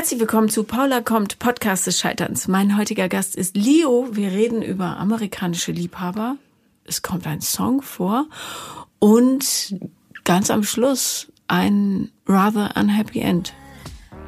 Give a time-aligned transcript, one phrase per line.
[0.00, 2.48] Herzlich willkommen zu Paula kommt, Podcast des Scheiterns.
[2.48, 4.08] Mein heutiger Gast ist Leo.
[4.12, 6.38] Wir reden über amerikanische Liebhaber.
[6.84, 8.24] Es kommt ein Song vor
[8.98, 9.76] und
[10.24, 13.52] ganz am Schluss ein rather unhappy end.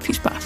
[0.01, 0.45] Viel Spaß.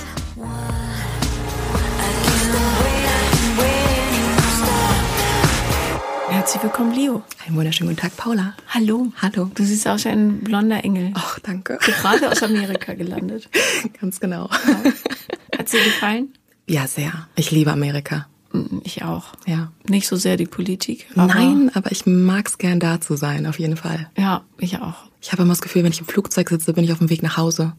[6.29, 7.24] Herzlich willkommen, Leo.
[7.45, 8.54] Einen wunderschönen guten Tag, Paula.
[8.68, 9.08] Hallo.
[9.20, 9.50] Hallo.
[9.52, 11.11] Du siehst aus wie ein blonder Engel.
[11.14, 11.79] Ach, danke.
[11.80, 13.48] Gerade aus Amerika gelandet.
[14.00, 14.48] Ganz genau.
[14.84, 14.93] Ja.
[15.77, 16.29] Dir gefallen?
[16.66, 17.12] Ja, sehr.
[17.36, 18.26] Ich liebe Amerika.
[18.53, 19.26] Mm, Ich auch.
[19.46, 19.71] Ja.
[19.89, 21.07] Nicht so sehr die Politik.
[21.14, 24.11] Aber Nein, aber ich mag's gern da zu sein, auf jeden Fall.
[24.17, 25.04] Ja, ich auch.
[25.20, 27.22] Ich habe immer das Gefühl, wenn ich im Flugzeug sitze, bin ich auf dem Weg
[27.22, 27.72] nach Hause.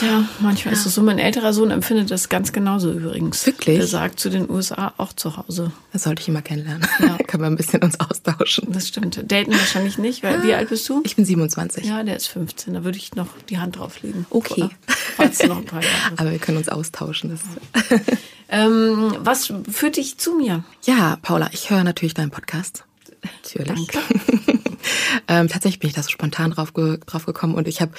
[0.00, 1.02] Ja, manchmal ist es so.
[1.02, 3.46] Mein älterer Sohn empfindet das ganz genauso übrigens.
[3.46, 3.78] Wirklich?
[3.78, 5.70] Er sagt zu den USA auch zu Hause.
[5.92, 6.86] Das sollte ich immer kennenlernen.
[7.00, 7.16] Ja.
[7.26, 8.72] Können wir ein bisschen uns austauschen.
[8.72, 9.30] Das stimmt.
[9.30, 11.02] Daten wahrscheinlich nicht, weil wie alt bist du?
[11.04, 11.84] Ich bin 27.
[11.84, 12.74] Ja, der ist 15.
[12.74, 14.26] Da würde ich noch die Hand drauflegen.
[14.30, 14.68] Okay.
[15.16, 15.94] Falls noch ein paar Jahre.
[16.16, 17.30] Aber wir können uns austauschen.
[17.30, 18.00] Das
[18.48, 20.64] Ähm, was führt dich zu mir?
[20.84, 22.84] ja, Paula, ich höre natürlich deinen Podcast.
[23.24, 23.88] Natürlich.
[25.28, 27.92] ähm, tatsächlich bin ich da so spontan drauf, ge drauf gekommen und ich habe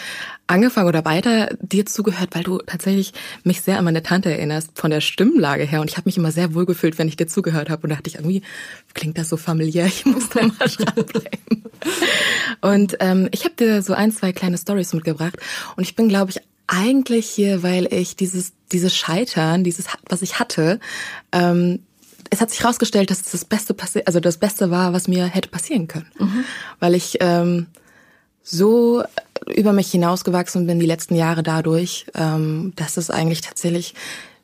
[0.48, 4.92] angefangen oder weiter dir zugehört, weil du tatsächlich mich sehr an meine Tante erinnerst, von
[4.92, 5.82] der Stimmlage her.
[5.82, 7.84] Und ich habe mich immer sehr wohl gefühlt, wenn ich dir zugehört habe.
[7.84, 8.42] Und dachte ich, irgendwie
[8.94, 11.64] klingt das so familiär, ich muss da mal dranbleiben.
[12.62, 15.38] Und ähm, ich habe dir so ein, zwei kleine Stories mitgebracht.
[15.76, 20.40] Und ich bin, glaube ich, eigentlich hier, weil ich dieses, dieses Scheitern, dieses, was ich
[20.40, 20.80] hatte,
[21.32, 21.80] ähm,
[22.30, 25.26] es hat sich herausgestellt, dass es das Beste passiert, also das Beste war, was mir
[25.26, 26.08] hätte passieren können.
[26.80, 27.68] Weil ich ähm,
[28.44, 29.04] so
[29.54, 33.94] über mich hinausgewachsen bin die letzten Jahre dadurch, ähm, dass es eigentlich tatsächlich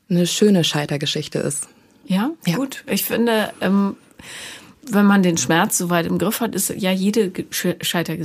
[0.09, 1.67] eine schöne Scheitergeschichte ist.
[2.05, 2.55] Ja, Ja.
[2.57, 2.83] gut.
[2.87, 3.95] Ich finde, ähm,
[4.83, 7.45] wenn man den Schmerz so weit im Griff hat, ist ja jede Ge-
[7.81, 8.15] Scheiter,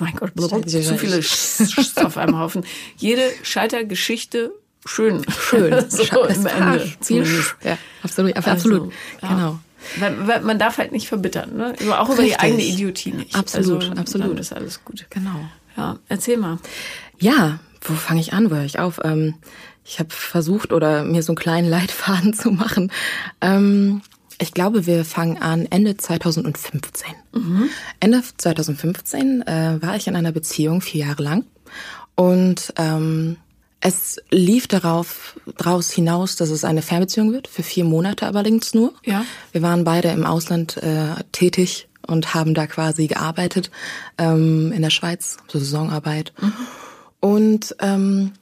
[0.00, 0.32] mein Gott,
[0.70, 2.64] zu viele Sch auf einem Haufen.
[2.96, 4.52] Jede Scheitergeschichte
[4.86, 5.24] schön.
[5.40, 5.84] Schön.
[5.90, 6.90] so war Ende.
[7.00, 7.24] viel,
[7.62, 9.28] ja, absolut, Also, absolut, ja.
[9.28, 9.58] genau.
[9.98, 11.74] Weil, weil man darf halt nicht verbittern, ne?
[11.80, 12.40] Über- Auch über die Richtig.
[12.42, 13.34] eigene Idiotie nicht.
[13.36, 14.40] Absolut, also, absolut.
[14.40, 15.06] Ist alles gut.
[15.10, 15.38] Genau.
[15.76, 16.58] Ja, erzähl mal.
[17.18, 18.50] Ja, wo fange ich an?
[18.50, 19.00] Wo höre ich auf?
[19.04, 19.34] Ähm,
[19.84, 22.90] ich habe versucht oder mir so einen kleinen Leitfaden zu machen.
[23.42, 24.00] Ähm,
[24.40, 27.12] ich glaube, wir fangen an Ende 2015.
[28.00, 31.44] Ende 2015 äh, war ich in einer Beziehung vier Jahre lang
[32.16, 33.36] und ähm,
[33.84, 38.94] es lief darauf draus hinaus, dass es eine Fernbeziehung wird für vier Monate allerdings nur.
[39.04, 39.26] Ja.
[39.52, 43.70] Wir waren beide im Ausland äh, tätig und haben da quasi gearbeitet
[44.16, 46.32] ähm, in der Schweiz, so Saisonarbeit.
[47.20, 48.32] Und ähm,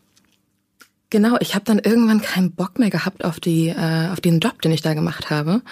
[1.11, 4.63] genau, ich habe dann irgendwann keinen Bock mehr gehabt auf die äh, auf den Job,
[4.63, 5.63] den ich da gemacht habe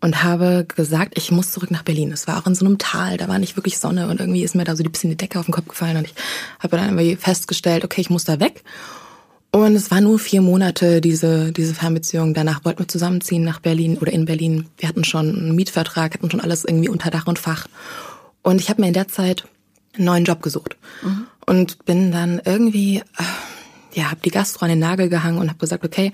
[0.00, 2.12] und habe gesagt, ich muss zurück nach Berlin.
[2.12, 4.54] Es war auch in so einem Tal, da war nicht wirklich Sonne und irgendwie ist
[4.54, 6.14] mir da so ein bisschen die Decke auf den Kopf gefallen und ich
[6.60, 8.64] habe dann irgendwie festgestellt, okay, ich muss da weg.
[9.50, 12.34] Und es war nur vier Monate diese diese Fernbeziehung.
[12.34, 14.66] Danach wollten wir zusammenziehen nach Berlin oder in Berlin.
[14.76, 17.66] Wir hatten schon einen Mietvertrag, hatten schon alles irgendwie unter Dach und Fach.
[18.42, 19.44] Und ich habe mir in der Zeit
[19.96, 20.76] einen neuen Job gesucht
[21.46, 23.24] und bin dann irgendwie äh,
[23.94, 26.12] ja, habe die Gastro an den Nagel gehangen und habe gesagt, okay,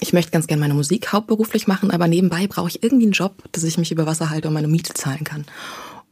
[0.00, 3.42] ich möchte ganz gerne meine Musik hauptberuflich machen, aber nebenbei brauche ich irgendwie einen Job,
[3.52, 5.46] dass ich mich über Wasser halte und meine Miete zahlen kann.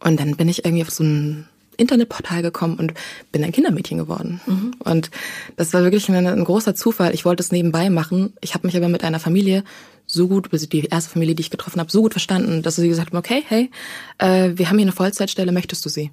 [0.02, 1.46] Und dann bin ich irgendwie auf so ein
[1.80, 2.94] Internetportal gekommen und
[3.32, 4.40] bin ein Kindermädchen geworden.
[4.78, 5.10] Und
[5.56, 7.14] das war wirklich ein, ein großer Zufall.
[7.14, 8.32] Ich wollte es nebenbei machen.
[8.40, 9.64] Ich habe mich aber mit einer Familie
[10.06, 12.88] so gut, also die erste Familie, die ich getroffen habe, so gut verstanden, dass sie
[12.88, 13.70] gesagt haben, okay, hey,
[14.18, 16.10] äh, wir haben hier eine Vollzeitstelle, möchtest du sie?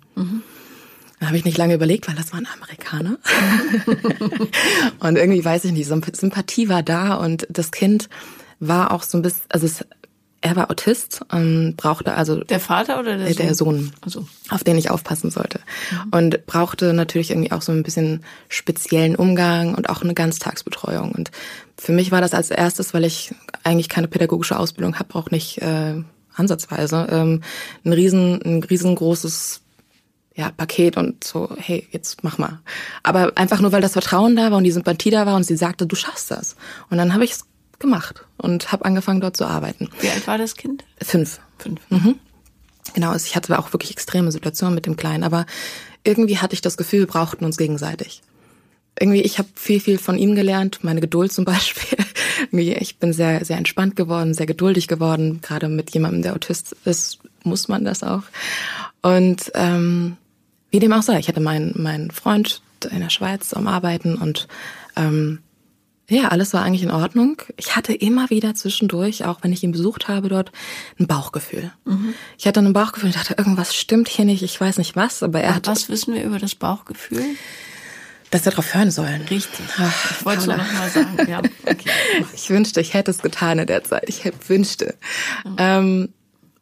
[1.19, 3.17] Da habe ich nicht lange überlegt, weil das waren Amerikaner.
[4.99, 8.07] und irgendwie weiß ich nicht, Symp- Sympathie war da und das Kind
[8.59, 9.83] war auch so ein bisschen, also es,
[10.41, 13.45] er war Autist und brauchte also Der Vater oder der äh, Sohn?
[13.45, 14.27] der Sohn, Also.
[14.49, 15.59] auf den ich aufpassen sollte.
[16.11, 21.11] Und brauchte natürlich irgendwie auch so ein bisschen speziellen Umgang und auch eine Ganztagsbetreuung.
[21.11, 21.31] Und
[21.77, 23.33] für mich war das als erstes, weil ich
[23.63, 25.95] eigentlich keine pädagogische Ausbildung habe, auch nicht äh,
[26.35, 27.41] ansatzweise, ähm,
[27.83, 29.61] ein riesen, ein riesengroßes
[30.35, 32.59] ja, Paket und so, hey, jetzt mach mal.
[33.01, 35.57] Aber einfach nur, weil das Vertrauen da war und die Sympathie da war und sie
[35.57, 36.55] sagte, du schaffst das.
[36.91, 37.45] Und dann habe ich es
[37.79, 39.89] gemacht und habe angefangen, dort zu arbeiten.
[39.99, 40.83] Wie alt war das Kind?
[41.01, 41.39] Fünf.
[41.57, 41.81] Fünf.
[42.93, 45.45] Genau, also ich hatte auch wirklich extreme Situationen mit dem Kleinen, aber
[46.03, 48.21] irgendwie hatte ich das Gefühl, wir brauchten uns gegenseitig.
[48.99, 51.99] Irgendwie, ich habe viel, viel von ihm gelernt, meine Geduld zum Beispiel.
[52.51, 55.39] Ich bin sehr, sehr entspannt geworden, sehr geduldig geworden.
[55.41, 58.23] Gerade mit jemandem, der Autist ist, muss man das auch.
[59.01, 60.17] Und ähm,
[60.71, 64.47] wie dem auch sei, ich hatte meinen meinen Freund in der Schweiz am Arbeiten und
[64.95, 65.39] ähm,
[66.09, 67.41] ja, alles war eigentlich in Ordnung.
[67.57, 70.51] Ich hatte immer wieder zwischendurch, auch wenn ich ihn besucht habe dort,
[70.99, 71.71] ein Bauchgefühl.
[72.37, 75.41] Ich hatte ein Bauchgefühl und dachte, irgendwas stimmt hier nicht, ich weiß nicht was, aber
[75.41, 77.25] er hat Was wissen wir über das Bauchgefühl?
[78.31, 79.21] Dass wir drauf hören sollen.
[79.23, 79.65] Richtig.
[79.77, 81.29] Ach, ich wollte es noch mal sagen.
[81.29, 81.89] Ja, okay.
[82.33, 84.03] Ich wünschte, ich hätte es getan in der Zeit.
[84.07, 84.95] Ich wünschte.
[85.45, 85.55] Mhm.
[85.57, 86.09] Ähm,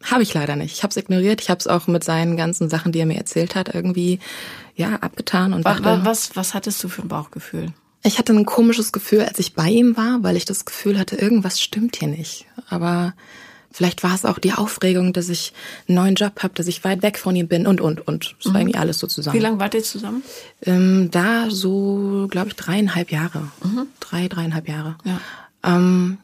[0.03, 0.73] habe ich leider nicht.
[0.73, 1.41] Ich habe es ignoriert.
[1.41, 4.19] Ich habe es auch mit seinen ganzen Sachen, die er mir erzählt hat, irgendwie
[4.75, 7.73] ja abgetan und was, dachte, was was hattest du für ein Bauchgefühl?
[8.05, 11.15] Ich hatte ein komisches Gefühl, als ich bei ihm war, weil ich das Gefühl hatte,
[11.15, 12.45] irgendwas stimmt hier nicht.
[12.69, 13.15] Aber
[13.71, 15.53] vielleicht war es auch die Aufregung, dass ich
[15.87, 18.35] einen neuen Job habe, dass ich weit weg von ihm bin und und und.
[18.37, 18.53] Das mhm.
[18.53, 19.35] war irgendwie alles so zusammen.
[19.35, 20.21] Wie lange wart ihr zusammen?
[20.61, 23.49] Ähm, da so, glaube ich, dreieinhalb Jahre.
[23.63, 23.87] Mhm.
[23.99, 24.97] Drei, dreieinhalb Jahre.
[25.03, 25.19] Ja.
[25.63, 26.19] Ähm,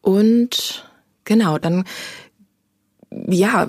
[0.00, 0.88] und
[1.24, 1.84] genau, dann
[3.26, 3.68] ja,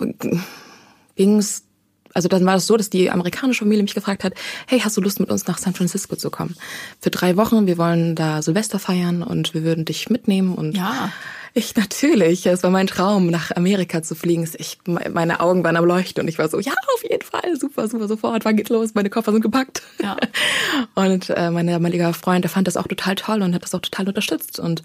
[1.15, 1.63] ging es,
[2.13, 4.33] also dann war es so, dass die amerikanische Familie mich gefragt hat,
[4.67, 6.55] hey, hast du Lust mit uns nach San Francisco zu kommen?
[6.99, 11.11] Für drei Wochen, wir wollen da Silvester feiern und wir würden dich mitnehmen und ja.
[11.53, 14.49] Ich natürlich, es war mein Traum, nach Amerika zu fliegen.
[14.57, 17.89] Ich, meine Augen waren am Leuchten und ich war so, ja, auf jeden Fall, super,
[17.89, 18.93] super, sofort, wann geht's los?
[18.93, 19.81] Meine Koffer sind gepackt.
[20.01, 20.15] Ja.
[20.95, 23.81] Und äh, mein damaliger Freund, der fand das auch total toll und hat das auch
[23.81, 24.81] total unterstützt und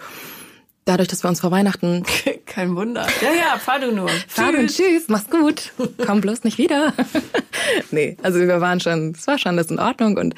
[0.87, 2.05] dadurch, dass wir uns vor Weihnachten.
[2.47, 3.07] Kein Wunder.
[3.21, 4.09] Ja, ja, fahr du nur.
[4.29, 5.73] Fahr du und tschüss, mach's gut.
[6.07, 6.95] Komm bloß nicht wieder.
[7.91, 10.35] nee, also wir waren schon, es war schon das in Ordnung und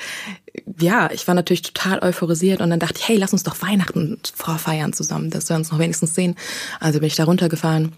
[0.81, 4.19] ja, ich war natürlich total euphorisiert und dann dachte ich, hey, lass uns doch Weihnachten
[4.35, 6.35] vorfeiern zusammen, dass wir uns noch wenigstens sehen.
[6.81, 7.93] Also bin ich da runtergefahren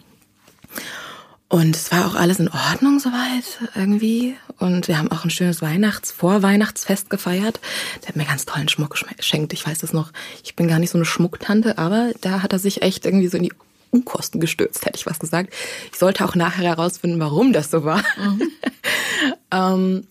[1.50, 4.36] und es war auch alles in Ordnung soweit irgendwie.
[4.60, 7.58] Und wir haben auch ein schönes Weihnachts-, Vorweihnachtsfest gefeiert.
[8.02, 9.52] Der hat mir ganz tollen Schmuck geschenkt.
[9.52, 10.12] Ich weiß das noch.
[10.44, 13.36] Ich bin gar nicht so eine Schmucktante, aber da hat er sich echt irgendwie so
[13.36, 13.52] in die
[13.90, 15.52] Unkosten gestürzt, hätte ich was gesagt.
[15.92, 18.04] Ich sollte auch nachher herausfinden, warum das so war.
[18.16, 18.42] Mhm.
[19.50, 20.06] ähm,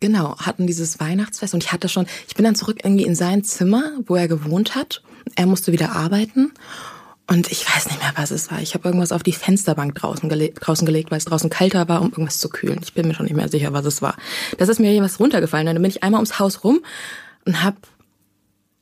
[0.00, 3.44] genau, hatten dieses Weihnachtsfest und ich hatte schon, ich bin dann zurück irgendwie in sein
[3.44, 5.04] Zimmer, wo er gewohnt hat.
[5.36, 6.50] Er musste wieder arbeiten
[7.32, 8.60] und ich weiß nicht mehr, was es war.
[8.60, 12.02] Ich habe irgendwas auf die Fensterbank draußen, gele draußen gelegt, weil es draußen kalter war,
[12.02, 12.80] um irgendwas zu kühlen.
[12.82, 14.16] Ich bin mir schon nicht mehr sicher, was es war.
[14.58, 15.66] Das ist mir jemals runtergefallen.
[15.66, 16.84] Und dann bin ich einmal ums Haus rum
[17.46, 17.78] und habe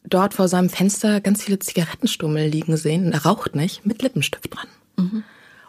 [0.02, 3.06] dort vor seinem Fenster ganz viele Zigarettenstummel liegen sehen.
[3.06, 4.66] Und er raucht nicht, mit Lippenstift dran.
[4.96, 5.22] Mhm.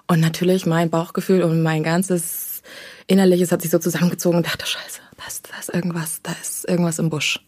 [0.07, 2.63] Und natürlich mein Bauchgefühl und mein ganzes
[3.05, 6.67] Innerliches hat sich so zusammengezogen und dachte, scheiße, da ist, da ist irgendwas, da ist
[6.67, 7.45] irgendwas im Busch.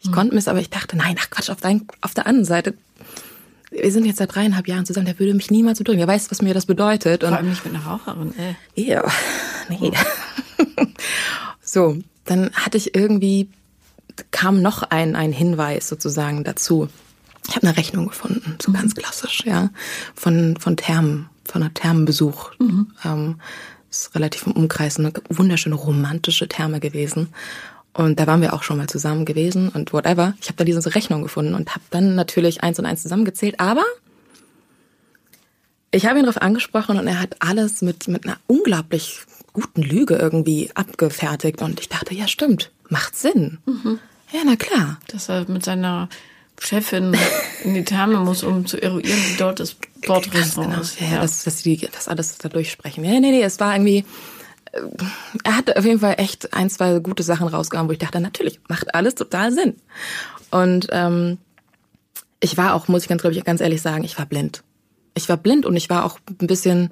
[0.00, 0.14] Ich mhm.
[0.14, 2.74] konnte es, aber ich dachte, nein, ach Quatsch, auf, dein, auf der anderen Seite
[3.70, 6.00] wir sind jetzt seit dreieinhalb Jahren zusammen, der würde mich niemals bedrücken.
[6.00, 7.24] Er weiß, was mir das bedeutet.
[7.24, 8.56] Und Vor allem nicht mit einer Raucherin, ey.
[8.74, 9.04] Ja,
[9.68, 9.92] nee.
[9.92, 10.84] Oh.
[11.62, 13.48] so, dann hatte ich irgendwie,
[14.30, 16.88] kam noch ein, ein Hinweis sozusagen dazu.
[17.48, 18.76] Ich habe eine Rechnung gefunden, so mhm.
[18.76, 19.70] ganz klassisch, ja,
[20.14, 22.52] von, von Thermen, von einer Thermenbesuch.
[22.58, 22.92] Mhm.
[23.04, 23.40] Ähm,
[23.90, 27.28] ist relativ im Umkreis eine wunderschöne romantische Therme gewesen.
[27.96, 30.34] Und da waren wir auch schon mal zusammen gewesen und whatever.
[30.42, 33.58] Ich habe da diese Rechnung gefunden und habe dann natürlich eins und eins zusammengezählt.
[33.58, 33.84] Aber
[35.92, 39.20] ich habe ihn darauf angesprochen und er hat alles mit, mit einer unglaublich
[39.54, 41.62] guten Lüge irgendwie abgefertigt.
[41.62, 43.60] Und ich dachte, ja stimmt, macht Sinn.
[43.64, 43.98] Mhm.
[44.30, 45.00] Ja, na klar.
[45.08, 46.10] Dass er mit seiner
[46.60, 47.16] Chefin
[47.64, 49.74] in die Therme muss, um zu eruieren, wie dort das
[50.06, 50.82] Bordrestaurant genau.
[50.82, 51.00] ist.
[51.00, 51.20] Ja, ja.
[51.22, 53.04] Dass, dass sie das alles da durchsprechen.
[53.04, 54.04] Ja, nee, nee, es war irgendwie
[55.44, 58.60] er hat auf jeden Fall echt ein, zwei gute Sachen rausgehauen, wo ich dachte, natürlich,
[58.68, 59.76] macht alles total Sinn.
[60.50, 61.38] Und ähm,
[62.40, 64.62] ich war auch, muss ich ganz, glaube ich, ganz ehrlich sagen, ich war blind.
[65.14, 66.90] Ich war blind und ich war auch ein bisschen,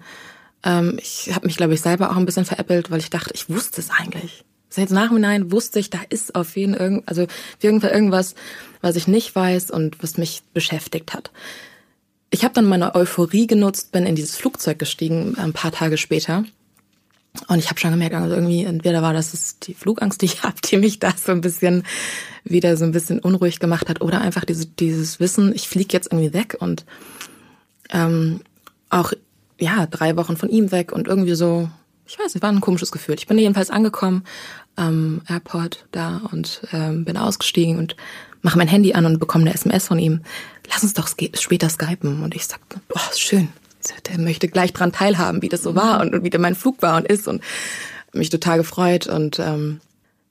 [0.62, 3.48] ähm, ich habe mich, glaube ich, selber auch ein bisschen veräppelt, weil ich dachte, ich
[3.48, 4.44] wusste es eigentlich.
[4.76, 8.34] Jetzt nachhinein wusste ich, da ist auf jeden Fall, also auf irgendwas,
[8.81, 11.31] was ich nicht weiß und was mich beschäftigt hat.
[12.31, 16.44] Ich habe dann meine Euphorie genutzt, bin in dieses Flugzeug gestiegen, ein paar Tage später
[17.48, 20.55] und ich habe schon gemerkt, also irgendwie, entweder war das die Flugangst, die ich habe,
[20.64, 21.84] die mich da so ein bisschen
[22.44, 26.12] wieder so ein bisschen unruhig gemacht hat, oder einfach diese, dieses Wissen, ich fliege jetzt
[26.12, 26.84] irgendwie weg und
[27.91, 28.41] ähm,
[28.91, 29.12] auch
[29.58, 31.69] ja drei Wochen von ihm weg und irgendwie so,
[32.06, 33.17] ich weiß nicht, war ein komisches Gefühl.
[33.17, 34.24] Ich bin jedenfalls angekommen
[34.76, 37.96] am Airport da und ähm, bin ausgestiegen und
[38.43, 40.20] mache mein Handy an und bekomme eine SMS von ihm.
[40.70, 42.22] Lass uns doch später skypen.
[42.22, 43.48] Und ich sagte, boah, schön,
[44.08, 46.96] der möchte gleich dran teilhaben, wie das so war und, und wie mein Flug war
[46.96, 47.43] und ist und
[48.12, 49.81] mich total gefreut und ähm,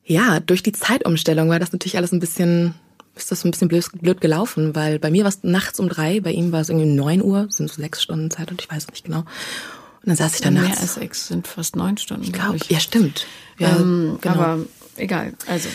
[0.06, 2.74] ja, durch die Zeitumstellung war das natürlich alles ein bisschen,
[3.16, 6.20] ist das ein bisschen blöd, blöd gelaufen, weil bei mir war es nachts um drei,
[6.20, 8.90] bei ihm war es irgendwie neun Uhr, sind so sechs Stunden Zeit und ich weiß
[8.90, 9.20] nicht genau.
[9.20, 10.82] Und dann saß ich dann Mehr nachts.
[10.82, 12.24] als sechs sind fast neun Stunden.
[12.24, 13.26] Ich glaube, ja, stimmt.
[13.58, 14.36] Ja, ähm, genau.
[14.36, 14.60] Aber
[14.98, 15.70] egal, also.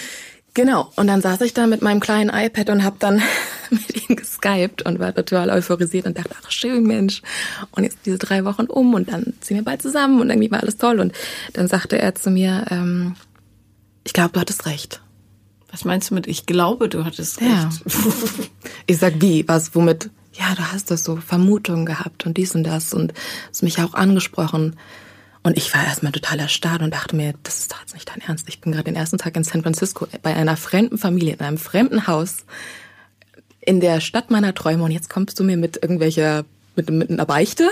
[0.59, 0.91] Genau.
[0.97, 3.23] Und dann saß ich da mit meinem kleinen iPad und habe dann
[3.71, 7.23] mit ihm geskypt und war total euphorisiert und dachte, ach schön, Mensch.
[7.71, 10.61] Und jetzt diese drei Wochen um und dann ziehen wir bald zusammen und irgendwie war
[10.61, 10.99] alles toll.
[10.99, 11.12] Und
[11.53, 13.15] dann sagte er zu mir, ähm,
[14.03, 15.00] ich glaube, du hattest recht.
[15.71, 17.50] Was meinst du mit, ich glaube, du hattest recht?
[17.53, 17.71] Ja.
[18.88, 19.47] ich sag, wie?
[19.47, 20.11] Was, womit?
[20.33, 23.15] Ja, du hast das so Vermutungen gehabt und dies und das und
[23.49, 24.75] hast mich auch angesprochen.
[25.49, 28.21] Und ich war erstmal total erstarrt und dachte mir, das ist doch jetzt nicht dein
[28.21, 28.47] Ernst.
[28.50, 31.57] Ich bin gerade den ersten Tag in San Francisco bei einer fremden Familie, in einem
[31.57, 32.45] fremden Haus,
[33.62, 36.45] in der Stadt meiner Träume und jetzt kommst du mir mit irgendwelcher,
[36.76, 37.71] mit, mit einer Beichte.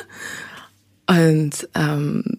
[1.06, 2.38] Und ähm,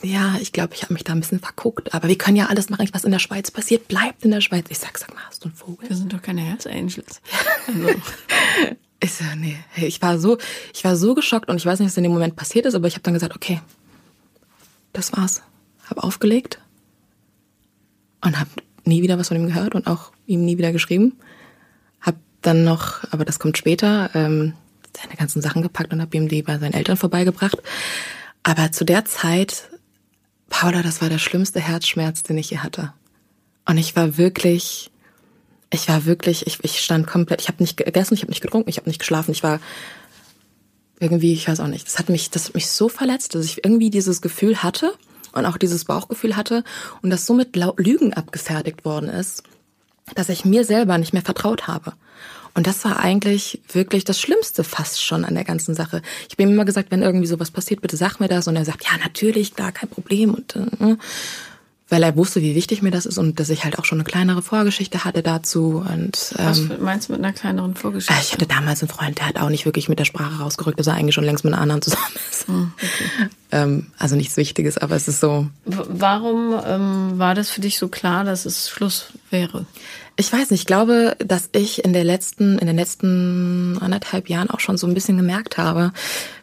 [0.00, 1.92] ja, ich glaube, ich habe mich da ein bisschen verguckt.
[1.92, 4.68] Aber wir können ja alles machen, was in der Schweiz passiert, bleibt in der Schweiz.
[4.70, 5.86] Ich sag, sag mal, hast du einen Vogel?
[5.86, 7.20] Wir sind doch keine Hells Angels.
[7.66, 7.88] Also.
[9.00, 9.58] ich so, nee.
[9.76, 10.38] Ich war so,
[10.72, 12.88] ich war so geschockt und ich weiß nicht, was in dem Moment passiert ist, aber
[12.88, 13.60] ich habe dann gesagt, okay,
[14.92, 15.42] das war's.
[15.88, 16.60] Hab aufgelegt
[18.22, 18.48] und hab
[18.84, 21.18] nie wieder was von ihm gehört und auch ihm nie wieder geschrieben.
[22.00, 24.54] Hab dann noch, aber das kommt später, ähm,
[24.96, 27.58] seine ganzen Sachen gepackt und hab ihm die bei seinen Eltern vorbeigebracht.
[28.42, 29.70] Aber zu der Zeit,
[30.48, 32.92] Paula, das war der schlimmste Herzschmerz, den ich je hatte.
[33.66, 34.90] Und ich war wirklich,
[35.70, 38.70] ich war wirklich, ich, ich stand komplett, ich habe nicht gegessen, ich habe nicht getrunken,
[38.70, 39.60] ich habe nicht geschlafen, ich war
[41.00, 43.64] irgendwie, ich weiß auch nicht, das hat mich, das hat mich so verletzt, dass ich
[43.64, 44.92] irgendwie dieses Gefühl hatte
[45.32, 46.64] und auch dieses Bauchgefühl hatte
[47.02, 49.42] und das so mit Lügen abgefertigt worden ist,
[50.14, 51.92] dass ich mir selber nicht mehr vertraut habe.
[52.54, 56.02] Und das war eigentlich wirklich das Schlimmste fast schon an der ganzen Sache.
[56.26, 58.48] Ich habe ihm immer gesagt, wenn irgendwie sowas passiert, bitte sag mir das.
[58.48, 60.34] Und er sagt, ja, natürlich, klar, kein Problem.
[60.34, 60.96] Und äh,
[61.88, 64.04] weil er wusste, wie wichtig mir das ist und dass ich halt auch schon eine
[64.04, 65.82] kleinere Vorgeschichte hatte dazu.
[65.88, 68.20] Und, ähm, Was meinst du mit einer kleineren Vorgeschichte?
[68.22, 70.86] Ich hatte damals einen Freund, der hat auch nicht wirklich mit der Sprache rausgerückt, dass
[70.86, 72.46] er eigentlich schon längst mit einer anderen zusammen ist.
[72.46, 73.30] Hm, okay.
[73.52, 75.46] ähm, also nichts Wichtiges, aber es ist so.
[75.64, 79.64] Warum ähm, war das für dich so klar, dass es Schluss wäre?
[80.16, 84.50] Ich weiß nicht, ich glaube, dass ich in der letzten, in den letzten anderthalb Jahren
[84.50, 85.92] auch schon so ein bisschen gemerkt habe,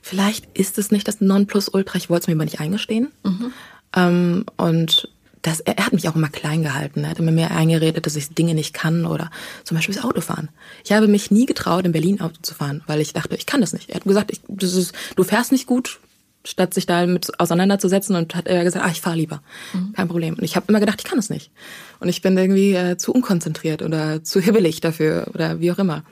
[0.01, 3.11] vielleicht ist es nicht das Nonplusultra, ich wollte es mir aber nicht eingestehen.
[3.23, 3.51] Mhm.
[3.95, 5.09] Ähm, und
[5.45, 7.03] das, er, er hat mich auch immer klein gehalten.
[7.03, 9.29] Er hat immer mehr eingeredet, dass ich Dinge nicht kann oder
[9.63, 10.49] zum Beispiel das Autofahren.
[10.83, 13.61] Ich habe mich nie getraut, in Berlin Auto zu fahren, weil ich dachte, ich kann
[13.61, 13.89] das nicht.
[13.89, 15.99] Er hat gesagt, ich, das ist, du fährst nicht gut,
[16.43, 19.41] statt sich da mit auseinanderzusetzen und hat er gesagt, ah, ich fahre lieber.
[19.73, 19.93] Mhm.
[19.93, 20.33] Kein Problem.
[20.35, 21.51] Und ich habe immer gedacht, ich kann es nicht.
[21.99, 26.03] Und ich bin irgendwie äh, zu unkonzentriert oder zu hibbelig dafür oder wie auch immer.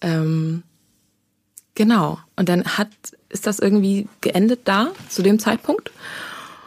[0.00, 0.64] Ähm,
[1.76, 2.18] genau.
[2.36, 2.90] Und dann hat,
[3.28, 5.92] ist das irgendwie geendet da, zu dem Zeitpunkt.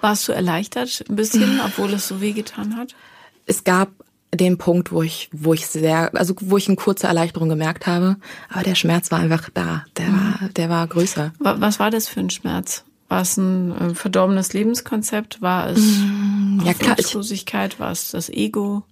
[0.01, 2.95] Warst du erleichtert ein bisschen, obwohl es so wehgetan hat?
[3.45, 3.89] Es gab
[4.33, 8.17] den Punkt, wo ich, wo ich sehr, also wo ich eine kurze Erleichterung gemerkt habe,
[8.49, 9.85] aber der Schmerz war einfach da.
[9.95, 10.15] Der mhm.
[10.15, 11.33] war, der war größer.
[11.39, 12.83] Was war das für ein Schmerz?
[13.09, 15.41] War es ein äh, verdorbenes Lebenskonzept?
[15.41, 16.73] War es mm, ja,
[17.79, 18.83] War es das Ego?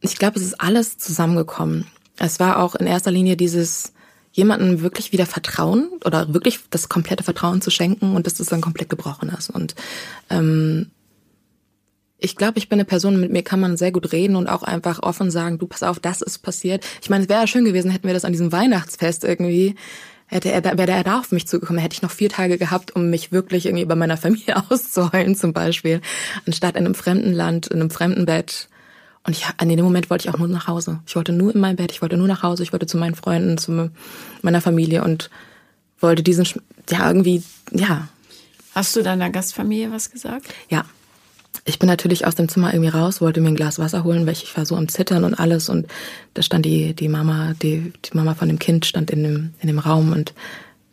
[0.00, 1.86] Ich glaube, es ist alles zusammengekommen.
[2.18, 3.92] Es war auch in erster Linie dieses
[4.32, 8.60] jemanden wirklich wieder Vertrauen oder wirklich das komplette Vertrauen zu schenken und dass das dann
[8.60, 9.50] komplett gebrochen ist.
[9.50, 9.74] Und
[10.30, 10.90] ähm,
[12.18, 14.62] ich glaube, ich bin eine Person, mit mir kann man sehr gut reden und auch
[14.62, 16.84] einfach offen sagen, du pass auf, das ist passiert.
[17.02, 19.74] Ich meine, es wäre ja schön gewesen, hätten wir das an diesem Weihnachtsfest irgendwie,
[20.26, 23.10] hätte er, wäre er da auf mich zugekommen, hätte ich noch vier Tage gehabt, um
[23.10, 26.00] mich wirklich irgendwie bei meiner Familie auszuheulen zum Beispiel,
[26.46, 28.68] anstatt in einem fremden Land, in einem fremden Bett
[29.24, 31.00] und ich, an dem Moment wollte ich auch nur nach Hause.
[31.06, 33.14] Ich wollte nur in mein Bett, ich wollte nur nach Hause, ich wollte zu meinen
[33.14, 33.90] Freunden, zu
[34.42, 35.30] meiner Familie und
[36.00, 36.46] wollte diesen,
[36.90, 38.08] ja, irgendwie, ja.
[38.74, 40.46] Hast du deiner Gastfamilie was gesagt?
[40.68, 40.84] Ja.
[41.64, 44.32] Ich bin natürlich aus dem Zimmer irgendwie raus, wollte mir ein Glas Wasser holen, weil
[44.32, 45.86] ich war so am Zittern und alles und
[46.34, 49.68] da stand die, die Mama, die, die Mama von dem Kind stand in dem, in
[49.68, 50.34] dem Raum und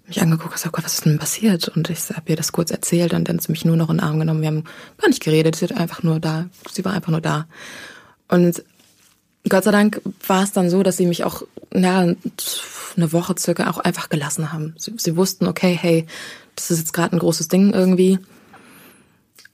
[0.06, 1.70] mich angeguckt und gesagt, oh Gott, was ist denn passiert?
[1.70, 3.98] Und ich habe ihr das kurz erzählt und dann hat sie mich nur noch in
[3.98, 4.42] den Arm genommen.
[4.42, 4.64] Wir haben
[4.98, 7.48] gar nicht geredet, sie hat einfach nur da, sie war einfach nur da.
[8.30, 8.64] Und
[9.48, 11.44] Gott sei Dank war es dann so, dass sie mich auch
[11.74, 14.76] ja, eine Woche circa auch einfach gelassen haben.
[14.78, 16.06] Sie, sie wussten, okay, hey,
[16.56, 18.20] das ist jetzt gerade ein großes Ding irgendwie.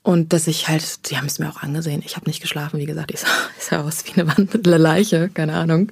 [0.06, 2.04] Und dass ich halt, die haben es mir auch angesehen.
[2.06, 3.28] Ich habe nicht geschlafen, wie gesagt, ich sah,
[3.58, 5.92] ich sah aus wie eine wandelnde Leiche, keine Ahnung.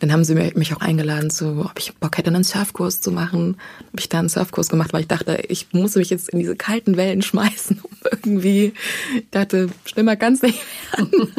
[0.00, 3.56] Dann haben sie mich auch eingeladen, so, ob ich Bock hätte, einen Surfkurs zu machen.
[3.86, 6.56] Habe ich da einen Surfkurs gemacht, weil ich dachte, ich muss mich jetzt in diese
[6.56, 8.72] kalten Wellen schmeißen, um irgendwie,
[9.16, 10.58] ich dachte, schlimmer kann's nicht
[10.96, 11.30] werden.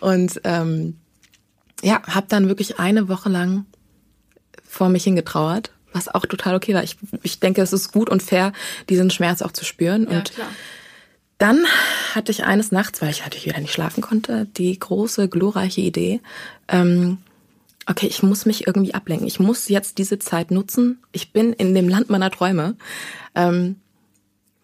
[0.00, 0.96] Und ähm,
[1.82, 3.66] ja, habe dann wirklich eine Woche lang
[4.68, 6.82] vor mich hingetrauert, was auch total okay war.
[6.82, 8.52] Ich, ich denke, es ist gut und fair,
[8.88, 10.06] diesen Schmerz auch zu spüren.
[10.10, 10.48] Ja, und klar.
[11.38, 11.64] dann
[12.14, 16.20] hatte ich eines Nachts, weil ich natürlich wieder nicht schlafen konnte, die große, glorreiche Idee,
[16.68, 17.18] ähm,
[17.88, 19.26] okay, ich muss mich irgendwie ablenken.
[19.26, 21.02] Ich muss jetzt diese Zeit nutzen.
[21.12, 22.76] Ich bin in dem Land meiner Träume.
[23.34, 23.76] Ähm,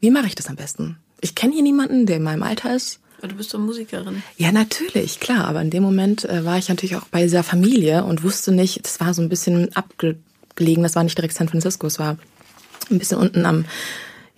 [0.01, 0.99] wie mache ich das am besten?
[1.21, 3.01] Ich kenne hier niemanden, der in meinem Alter ist.
[3.21, 4.23] Du bist doch Musikerin.
[4.37, 5.47] Ja, natürlich, klar.
[5.47, 8.85] Aber in dem Moment äh, war ich natürlich auch bei dieser Familie und wusste nicht,
[8.85, 10.83] das war so ein bisschen abgelegen.
[10.83, 12.17] Das war nicht direkt San Francisco, es war
[12.91, 13.65] ein bisschen unten am,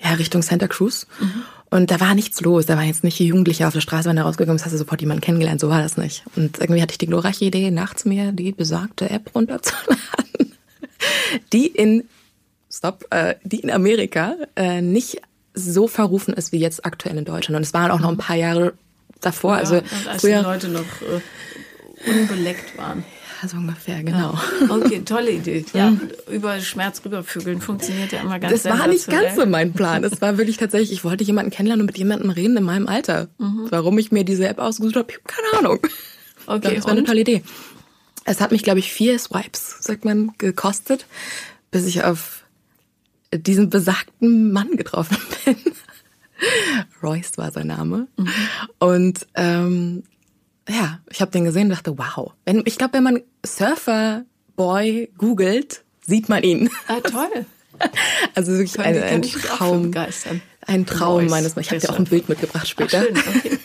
[0.03, 1.07] ja, Richtung Santa Cruz.
[1.21, 1.43] Mhm.
[1.71, 2.67] Und da war nichts los.
[2.67, 5.01] Da war jetzt nicht Jugendliche auf der Straße, wenn da rausgekommen ist, hast du sofort
[5.01, 5.61] jemanden kennengelernt.
[5.61, 6.25] So war das nicht.
[6.35, 10.57] Und irgendwie hatte ich die glorreiche Idee, nachts mir die besagte App runterzuladen,
[11.53, 12.05] die in,
[12.73, 15.21] stop, äh, die in Amerika äh, nicht
[15.55, 17.57] so verrufen ist wie jetzt aktuell in Deutschland.
[17.57, 18.73] Und es waren auch noch ein paar Jahre
[19.21, 19.55] davor.
[19.55, 23.05] Ja, also als früher, die Leute noch äh, unbeleckt waren.
[23.43, 24.39] Ja, so ungefähr, genau.
[24.69, 25.65] Okay, tolle Idee.
[25.73, 25.93] Ja,
[26.31, 30.05] über Schmerz rübervögeln funktioniert ja immer ganz Das war nicht ganz so mein Plan.
[30.05, 33.29] Es war wirklich tatsächlich, ich wollte jemanden kennenlernen und mit jemandem reden in meinem Alter.
[33.39, 35.79] Warum ich mir diese App ausgesucht habe, keine Ahnung.
[36.47, 37.43] Okay, das war eine tolle Idee.
[38.25, 41.07] Es hat mich, glaube ich, vier Swipes, sagt man, gekostet,
[41.71, 42.45] bis ich auf
[43.33, 45.57] diesen besagten Mann getroffen bin.
[47.03, 48.09] Royce war sein Name.
[48.79, 50.05] Und ähm,
[50.69, 52.33] ja, ich habe den gesehen und dachte, wow.
[52.45, 54.25] Wenn, ich glaube, wenn man Surfer
[54.57, 56.71] Boy googelt, sieht man ihn.
[56.89, 57.47] Ah, toll.
[58.35, 59.91] Also wirklich ein, ein Traum.
[60.67, 61.57] Ein Traum meines.
[61.57, 62.05] Ich habe dir auch ein.
[62.05, 63.03] Bild mitgebracht später.
[63.03, 63.59] Schön, okay.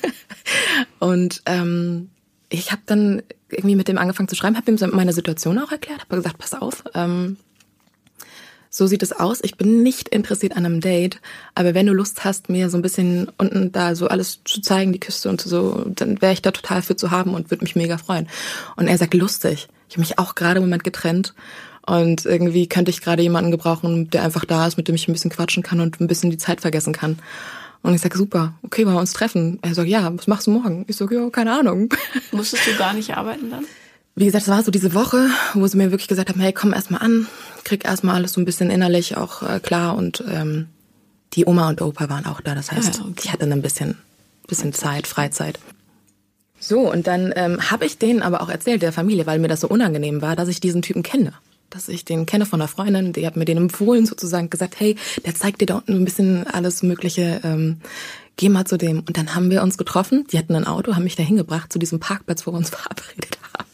[1.00, 2.12] Und ähm,
[2.48, 6.02] ich habe dann irgendwie mit dem angefangen zu schreiben, habe ihm meine Situation auch erklärt,
[6.02, 7.36] habe gesagt, pass auf, ähm,
[8.75, 9.39] so sieht es aus.
[9.41, 11.22] Ich bin nicht interessiert an einem Date,
[11.53, 14.91] aber wenn du Lust hast, mir so ein bisschen unten da so alles zu zeigen,
[14.91, 17.77] die Küste und so, dann wäre ich da total für zu haben und würde mich
[17.77, 18.27] mega freuen.
[18.75, 19.70] Und er sagt, lustig.
[19.88, 21.34] Ich habe mich auch gerade im Moment getrennt
[21.86, 25.13] und irgendwie könnte ich gerade jemanden gebrauchen, der einfach da ist, mit dem ich ein
[25.13, 27.20] bisschen quatschen kann und ein bisschen die Zeit vergessen kann.
[27.82, 29.60] Und ich sage, super, okay, wollen wir uns treffen?
[29.62, 30.84] Er sagt, ja, was machst du morgen?
[30.89, 31.88] Ich sage, ja, keine Ahnung.
[32.34, 33.65] Musstest du gar nicht arbeiten dann?
[34.16, 36.74] Wie gesagt, es war so diese Woche, wo sie mir wirklich gesagt haben, hey, komm
[36.74, 37.28] erst mal an,
[37.66, 40.68] krieg erst mal alles so ein bisschen innerlich auch äh, klar und ähm,
[41.34, 42.56] die Oma und Opa waren auch da.
[42.56, 43.22] Das heißt, Ah, okay.
[43.26, 43.98] ich hatte dann ein bisschen,
[44.48, 45.60] bisschen Zeit, Freizeit.
[46.60, 49.60] So, und dann ähm, habe ich denen aber auch erzählt, der Familie, weil mir das
[49.60, 51.34] so unangenehm war, dass ich diesen Typen kenne.
[51.70, 54.96] Dass ich den kenne von einer Freundin, die hat mir den empfohlen, sozusagen gesagt, hey,
[55.26, 57.82] der zeigt dir da unten ein bisschen alles Mögliche, ähm,
[58.38, 59.00] geh mal zu dem.
[59.00, 61.80] Und dann haben wir uns getroffen, die hatten ein Auto, haben mich da hingebracht zu
[61.80, 63.66] diesem Parkplatz, wo wir uns verabredet haben.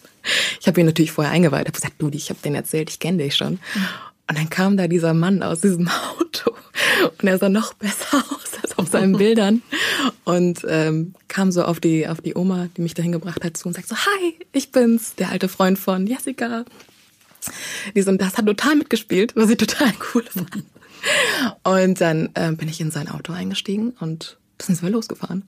[0.60, 3.24] Ich habe ihn natürlich vorher eingeweiht, habe gesagt, du, ich habe den erzählt, ich kenne
[3.24, 3.60] dich schon.
[4.28, 6.56] Und dann kam da dieser Mann aus diesem Auto
[7.20, 9.62] und er sah noch besser aus als auf seinen Bildern
[10.24, 13.68] und ähm, kam so auf die auf die Oma, die mich dahin gebracht hat, zu
[13.68, 16.66] und sagt so, hi, ich bin's, der alte Freund von Jessica.
[17.96, 20.64] Die so, und das hat total mitgespielt, was ich total cool fand.
[21.64, 25.44] Und dann ähm, bin ich in sein Auto eingestiegen und sind wir losgefahren.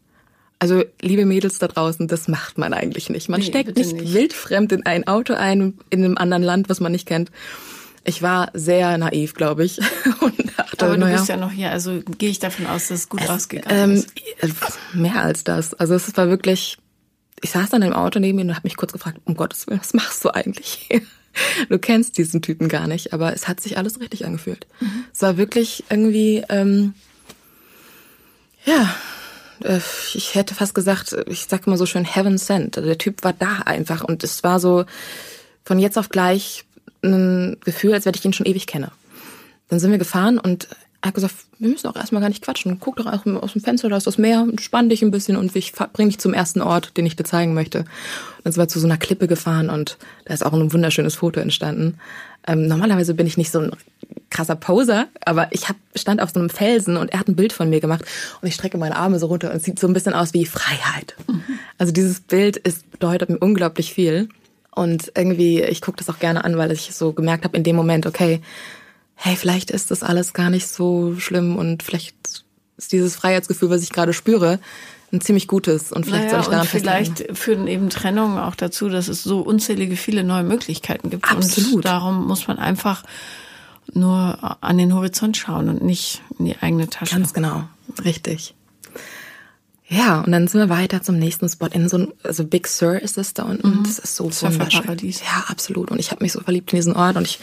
[0.64, 3.28] Also, liebe Mädels da draußen, das macht man eigentlich nicht.
[3.28, 4.14] Man Nee, steckt nicht, nicht.
[4.14, 7.32] wildfremd in ein Auto ein, in einem anderen Land, was man nicht kennt.
[8.06, 9.80] Ich war sehr naiv, glaube ich.
[10.22, 13.00] Und dachte, Aber du naja, bist ja noch hier, also gehe ich davon aus, dass
[13.02, 14.06] es gut ausgegangen ähm,
[14.42, 14.80] ist.
[14.94, 15.74] mehr als das.
[15.74, 16.78] Also es war wirklich,
[17.42, 19.82] ich saß dann im Auto neben ihm und habe mich kurz gefragt, um Gottes Willen,
[19.82, 21.02] was machst du eigentlich hier?
[21.68, 24.66] Du kennst diesen Typen gar nicht, aber es hat sich alles richtig angefühlt.
[25.12, 26.94] Es war wirklich irgendwie, ähm,
[28.66, 28.86] ja, äh,
[30.14, 32.78] ich hätte fast gesagt, ich sag mal so schön Heaven Sent.
[32.78, 34.86] Also der Typ war da einfach und es war so
[35.64, 36.66] von jetzt auf gleich
[37.02, 38.92] ein Gefühl, als wenn ich ihn schon ewig kenne.
[39.70, 40.68] Dann sind wir gefahren und
[41.04, 42.78] hat gesagt, wir müssen auch erstmal gar nicht quatschen.
[42.80, 45.36] Guck doch aus dem, aus dem Fenster, da ist das Meer, spann dich ein bisschen
[45.36, 47.80] und ich bring dich zum ersten Ort, den ich dir zeigen möchte.
[47.80, 47.88] Und
[48.46, 51.40] dann sind wir zu so einer Klippe gefahren und da ist auch ein wunderschönes Foto
[51.40, 51.98] entstanden.
[52.48, 53.72] Ähm, normalerweise bin ich nicht so ein
[54.30, 57.54] krasser Poser, aber ich hab, stand auf so einem Felsen und er hat ein Bild
[57.54, 58.04] von mir gemacht
[58.42, 60.46] und ich strecke meine Arme so runter und es sieht so ein bisschen aus wie
[60.46, 61.16] Freiheit.
[61.78, 64.30] Also dieses Bild ist, bedeutet mir unglaublich viel.
[64.76, 67.76] Und irgendwie, ich gucke das auch gerne an, weil ich so gemerkt habe in dem
[67.76, 68.42] Moment, okay,
[69.16, 72.16] hey, vielleicht ist das alles gar nicht so schlimm und vielleicht
[72.78, 74.60] ist dieses Freiheitsgefühl, was ich gerade spüre,
[75.12, 77.16] ein ziemlich gutes und vielleicht soll Naja, ich daran und festhalten.
[77.16, 81.30] vielleicht führen eben Trennungen auch dazu, dass es so unzählige viele neue Möglichkeiten gibt.
[81.32, 81.76] Absolut.
[81.76, 83.04] Und darum muss man einfach
[83.94, 87.16] nur an den Horizont schauen und nicht in die eigene Tasche.
[87.16, 87.64] Ganz genau,
[88.04, 88.56] richtig.
[89.88, 93.00] Ja, und dann sind wir weiter zum nächsten Spot in so ein, also Big Sur
[93.00, 93.84] ist das da unten.
[93.84, 94.52] Das ist so wunderschön.
[94.54, 95.22] Surferparadies.
[95.22, 95.92] Ja, absolut.
[95.92, 97.40] Und ich habe mich so verliebt in diesen Ort und ich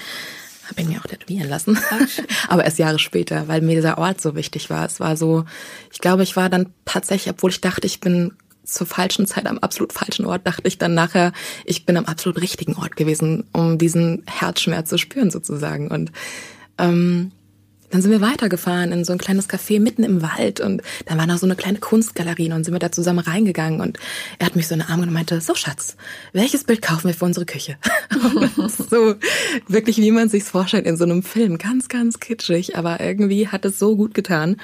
[0.70, 1.78] habe ihn mir auch tätowieren lassen.
[2.48, 4.86] Aber erst Jahre später, weil mir dieser Ort so wichtig war.
[4.86, 5.44] Es war so,
[5.92, 8.32] ich glaube, ich war dann tatsächlich, obwohl ich dachte, ich bin
[8.64, 11.32] zur falschen Zeit am absolut falschen Ort, dachte ich dann nachher,
[11.64, 15.88] ich bin am absolut richtigen Ort gewesen, um diesen Herzschmerz zu spüren sozusagen.
[15.88, 16.12] Und
[16.78, 17.32] ähm,
[17.90, 21.26] dann sind wir weitergefahren in so ein kleines Café mitten im Wald und dann war
[21.26, 23.98] noch so eine kleine Kunstgalerie und dann sind wir da zusammen reingegangen und
[24.38, 25.96] er hat mich so in den Arm genommen und meinte, so Schatz,
[26.32, 27.76] welches Bild kaufen wir für unsere Küche?
[28.90, 29.14] so
[29.68, 33.64] wirklich, wie man sich's vorstellt in so einem Film, ganz, ganz kitschig, aber irgendwie hat
[33.64, 34.56] es so gut getan.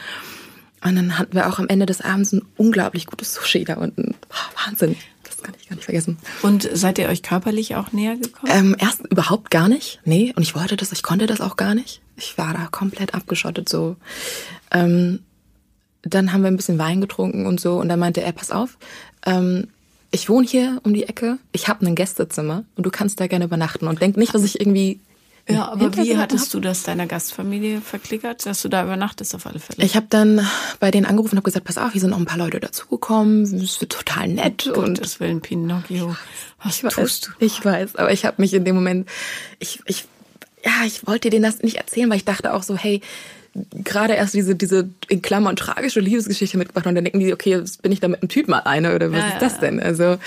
[0.85, 4.15] Und dann hatten wir auch am Ende des Abends ein unglaublich gutes Sushi da unten.
[4.29, 6.19] Boah, Wahnsinn, das kann ich gar nicht vergessen.
[6.43, 8.53] Und seid ihr euch körperlich auch näher gekommen?
[8.55, 10.01] Ähm, erst überhaupt gar nicht.
[10.05, 12.03] Nee, und ich wollte das, ich konnte das auch gar nicht.
[12.17, 13.97] Ich war da komplett abgeschottet so.
[14.71, 15.21] Ähm,
[16.03, 18.79] dann haben wir ein bisschen Wein getrunken und so und dann meinte er, pass auf,
[19.25, 19.69] ähm,
[20.11, 23.45] ich wohne hier um die Ecke, ich habe ein Gästezimmer und du kannst da gerne
[23.45, 25.01] übernachten und denk nicht, dass ich irgendwie
[25.49, 29.59] Ja, aber wie hattest du das deiner Gastfamilie verklickert, dass du da übernachtest auf alle
[29.59, 29.85] Fälle?
[29.85, 30.47] Ich habe dann
[30.81, 33.43] bei denen angerufen und habe gesagt, pass auf, hier sind noch ein paar Leute dazugekommen,
[33.43, 34.71] es wird total nett.
[34.75, 36.17] Oh, und das will ein Pinocchio.
[36.63, 39.09] Was ich tust weiß, Ich weiß, aber ich habe mich in dem Moment,
[39.59, 40.07] ich, ich,
[40.67, 43.01] ja, ich wollte denen das nicht erzählen, weil ich dachte auch so, hey,
[43.73, 47.83] gerade erst diese, diese in Klammern tragische Liebesgeschichte mitgebracht und dann denken die, okay, jetzt
[47.83, 49.81] bin ich da mit einem Typen alleine oder was Ja, ist das denn?
[49.81, 50.19] Also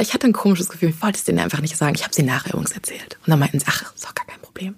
[0.00, 1.94] ich hatte ein komisches Gefühl, ich wollte es denen einfach nicht sagen.
[1.96, 3.18] Ich habe sie nachher übrigens erzählt.
[3.26, 4.76] Und dann meinten sie, ach, ist doch gar kein Problem.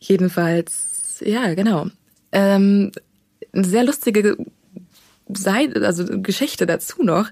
[0.00, 1.86] Jedenfalls, ja, genau.
[2.32, 2.90] Ähm,
[3.52, 4.36] eine sehr lustige
[5.28, 7.30] Seite, also Geschichte dazu noch.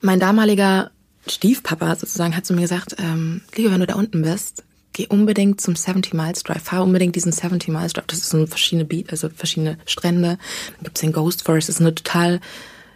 [0.00, 0.90] Mein damaliger
[1.26, 4.62] Stiefpapa sozusagen hat zu mir gesagt, ähm, Liebe, wenn du da unten bist,
[4.94, 8.06] geh unbedingt zum 70 Miles Drive, fahr unbedingt diesen 70 Miles Drive.
[8.06, 10.38] Das sind verschiedene Beat, also verschiedene Strände.
[10.76, 12.40] Dann gibt's den Ghost Forest, das ist ein total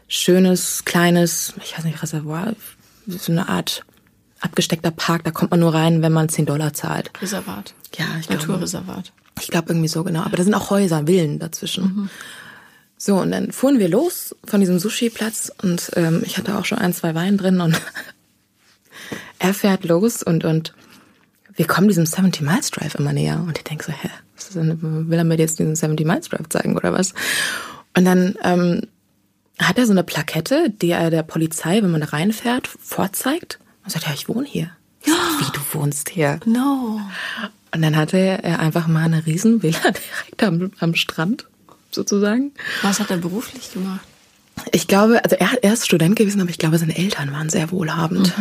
[0.07, 2.55] schönes, kleines, ich weiß nicht, Reservoir,
[3.07, 3.85] so eine Art
[4.41, 7.11] abgesteckter Park, da kommt man nur rein, wenn man 10 Dollar zahlt.
[7.21, 7.75] Reservat.
[7.97, 8.43] Ja, ich glaube.
[8.43, 9.13] Naturreservat.
[9.41, 10.23] Ich glaube irgendwie so, genau.
[10.23, 12.11] Aber da sind auch Häuser, Villen dazwischen.
[12.97, 16.79] So, und dann fuhren wir los von diesem Sushi-Platz und ähm, ich hatte auch schon
[16.79, 17.81] ein, zwei Wein drin und
[19.39, 20.75] er fährt los und, und
[21.59, 24.09] wir kommen diesem 70 Miles Drive immer näher und ich denke so, hä,
[24.55, 27.15] denn, will er mir jetzt diesen 70 Miles Drive zeigen oder was?
[27.97, 28.83] Und dann ähm,
[29.59, 33.91] hat er so eine Plakette, die er der Polizei, wenn man da reinfährt, vorzeigt und
[33.91, 34.71] sagt, ja, ich wohne hier.
[35.05, 36.39] Sag, Wie, du wohnst hier?
[36.45, 37.01] No.
[37.75, 41.49] Und dann hatte er einfach mal eine riesen Villa direkt am, am Strand,
[41.91, 42.53] sozusagen.
[42.83, 44.07] Was hat er beruflich gemacht?
[44.71, 47.73] Ich glaube, also er, er ist Student gewesen, aber ich glaube, seine Eltern waren sehr
[47.73, 48.33] wohlhabend.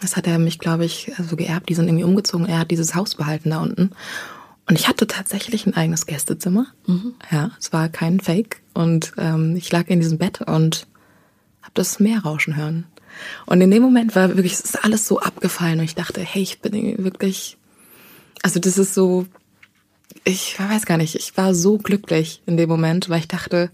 [0.00, 1.68] Das hat er mich, glaube ich, so geerbt.
[1.68, 2.46] Die sind irgendwie umgezogen.
[2.46, 3.90] Er hat dieses Haus behalten da unten.
[4.66, 6.66] Und ich hatte tatsächlich ein eigenes Gästezimmer.
[7.30, 8.62] Ja, es war kein Fake.
[8.72, 10.86] Und ähm, ich lag in diesem Bett und
[11.62, 12.86] habe das Meer rauschen hören.
[13.46, 15.80] Und in dem Moment war wirklich, es ist alles so abgefallen.
[15.80, 17.58] Und ich dachte, hey, ich bin wirklich,
[18.42, 19.26] also das ist so,
[20.24, 23.70] ich weiß gar nicht, ich war so glücklich in dem Moment, weil ich dachte,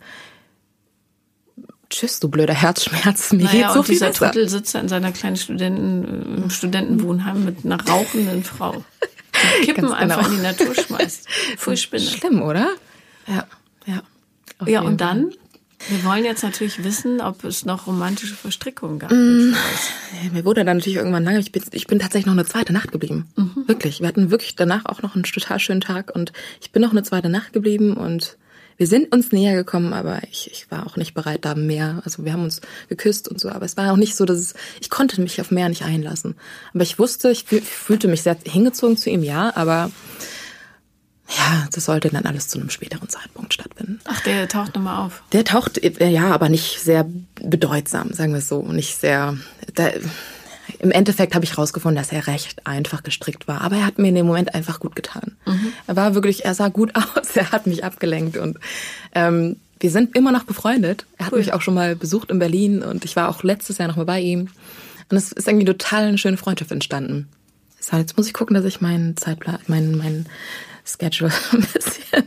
[1.91, 4.27] tschüss, du blöder Herzschmerz, mir Naja, geht's so und viel dieser besser.
[4.27, 8.85] Trottel sitzt in seiner kleinen Studenten, im Studentenwohnheim mit einer rauchenden Frau.
[9.61, 9.95] Die Kippen genau.
[9.95, 11.29] einfach in die Natur schmeißt.
[11.57, 12.05] Voll Spinne.
[12.05, 12.71] Schlimm, oder?
[13.27, 13.47] Ja,
[13.87, 14.03] ja.
[14.59, 15.33] Auf Ja, und dann?
[15.89, 19.13] Wir wollen jetzt natürlich wissen, ob es noch romantische Verstrickungen gab.
[19.13, 19.55] Mm.
[20.33, 22.93] Mir wurde dann natürlich irgendwann lange, ich bin, ich bin tatsächlich noch eine zweite Nacht
[22.93, 23.29] geblieben.
[23.37, 23.65] Mhm.
[23.67, 24.01] Wirklich.
[24.01, 27.03] Wir hatten wirklich danach auch noch einen total schönen Tag und ich bin noch eine
[27.03, 28.39] zweite Nacht geblieben und
[28.77, 32.03] wir sind uns näher gekommen, aber ich, ich war auch nicht bereit, da mehr.
[32.05, 34.55] Also wir haben uns geküsst und so, aber es war auch nicht so, dass es,
[34.81, 36.35] ich konnte mich auf mehr nicht einlassen.
[36.75, 39.91] Aber ich wusste, ich fühl- fühlte mich sehr hingezogen zu ihm, ja, aber
[41.29, 43.99] ja, das sollte dann alles zu einem späteren Zeitpunkt stattfinden.
[44.05, 45.23] Ach, der taucht nochmal auf.
[45.33, 48.63] Der taucht, äh, ja, aber nicht sehr bedeutsam, sagen wir es so.
[48.63, 49.37] Nicht sehr.
[49.75, 49.91] Da,
[50.81, 53.61] Im Endeffekt habe ich rausgefunden, dass er recht einfach gestrickt war.
[53.61, 55.37] Aber er hat mir in dem Moment einfach gut getan.
[55.87, 58.59] Er war wirklich, er sah gut aus, er hat mich abgelenkt und
[59.15, 61.05] ähm, wir sind immer noch befreundet.
[61.19, 61.39] Er hat Cool.
[61.41, 64.07] mich auch schon mal besucht in Berlin und ich war auch letztes Jahr noch mal
[64.07, 64.49] bei ihm.
[65.11, 67.29] Und es ist irgendwie total eine schöne Freundschaft entstanden.
[67.79, 70.27] So, jetzt muss ich gucken, dass ich meinen Zeitplan, meinen, meinen
[70.85, 72.25] Schedule ein bisschen,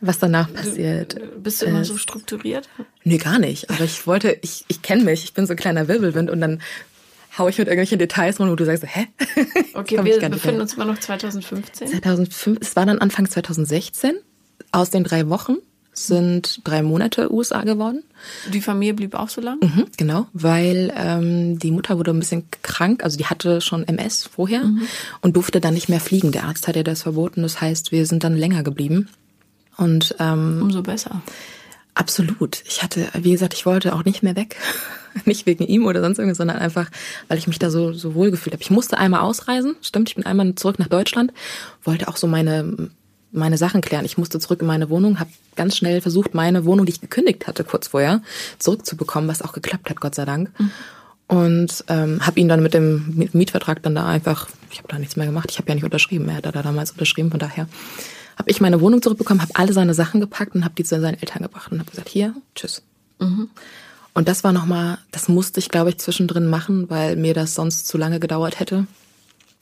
[0.00, 1.16] was danach passiert.
[1.42, 2.68] Bist du immer Äh, so strukturiert?
[3.04, 3.70] Nee, gar nicht.
[3.70, 6.60] Aber ich wollte, ich, ich kenne mich, ich bin so ein kleiner Wirbelwind und dann
[7.38, 9.06] hau ich mit irgendwelchen Details rum, wo du sagst, hä?
[9.74, 11.88] Okay, wir befinden uns immer noch 2015.
[11.88, 14.14] 2005, es war dann Anfang 2016.
[14.72, 15.56] Aus den drei Wochen
[15.92, 18.02] sind drei Monate USA geworden.
[18.52, 19.58] Die Familie blieb auch so lang?
[19.60, 24.24] Mhm, genau, weil ähm, die Mutter wurde ein bisschen krank, also die hatte schon MS
[24.24, 24.64] vorher
[25.20, 26.32] und durfte dann nicht mehr fliegen.
[26.32, 29.08] Der Arzt hat ihr das verboten, das heißt, wir sind dann länger geblieben.
[29.76, 31.22] Und ähm, Umso besser.
[31.96, 32.62] Absolut.
[32.68, 34.56] Ich hatte, wie gesagt, ich wollte auch nicht mehr weg.
[35.24, 36.90] nicht wegen ihm oder sonst irgendwas, sondern einfach,
[37.26, 38.62] weil ich mich da so, so wohl gefühlt habe.
[38.62, 39.76] Ich musste einmal ausreisen.
[39.80, 41.32] Stimmt, ich bin einmal zurück nach Deutschland.
[41.84, 42.90] Wollte auch so meine,
[43.32, 44.04] meine Sachen klären.
[44.04, 47.46] Ich musste zurück in meine Wohnung, habe ganz schnell versucht, meine Wohnung, die ich gekündigt
[47.46, 48.20] hatte kurz vorher,
[48.58, 50.50] zurückzubekommen, was auch geklappt hat, Gott sei Dank.
[51.28, 54.98] Und ähm, habe ihn dann mit dem Miet- Mietvertrag dann da einfach, ich habe da
[54.98, 57.66] nichts mehr gemacht, ich habe ja nicht unterschrieben, er hat da damals unterschrieben, von daher
[58.36, 61.18] habe ich meine Wohnung zurückbekommen, habe alle seine Sachen gepackt und habe die zu seinen
[61.18, 62.82] Eltern gebracht und habe gesagt, hier, tschüss.
[64.14, 67.86] Und das war nochmal, das musste ich, glaube ich, zwischendrin machen, weil mir das sonst
[67.86, 68.86] zu lange gedauert hätte.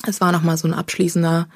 [0.07, 1.49] Es war nochmal so ein abschließender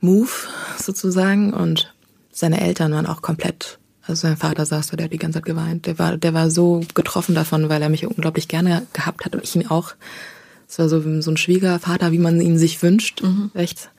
[0.00, 0.30] Move
[0.78, 1.92] sozusagen und
[2.32, 5.44] seine Eltern waren auch komplett, also sein Vater saß da, der hat die ganze Zeit
[5.44, 5.86] geweint.
[5.86, 9.44] Der war, der war so getroffen davon, weil er mich unglaublich gerne gehabt hat und
[9.44, 9.92] ich ihn auch.
[10.68, 13.22] Es war so, so ein Schwiegervater, wie man ihn sich wünscht.
[13.54, 13.90] Echt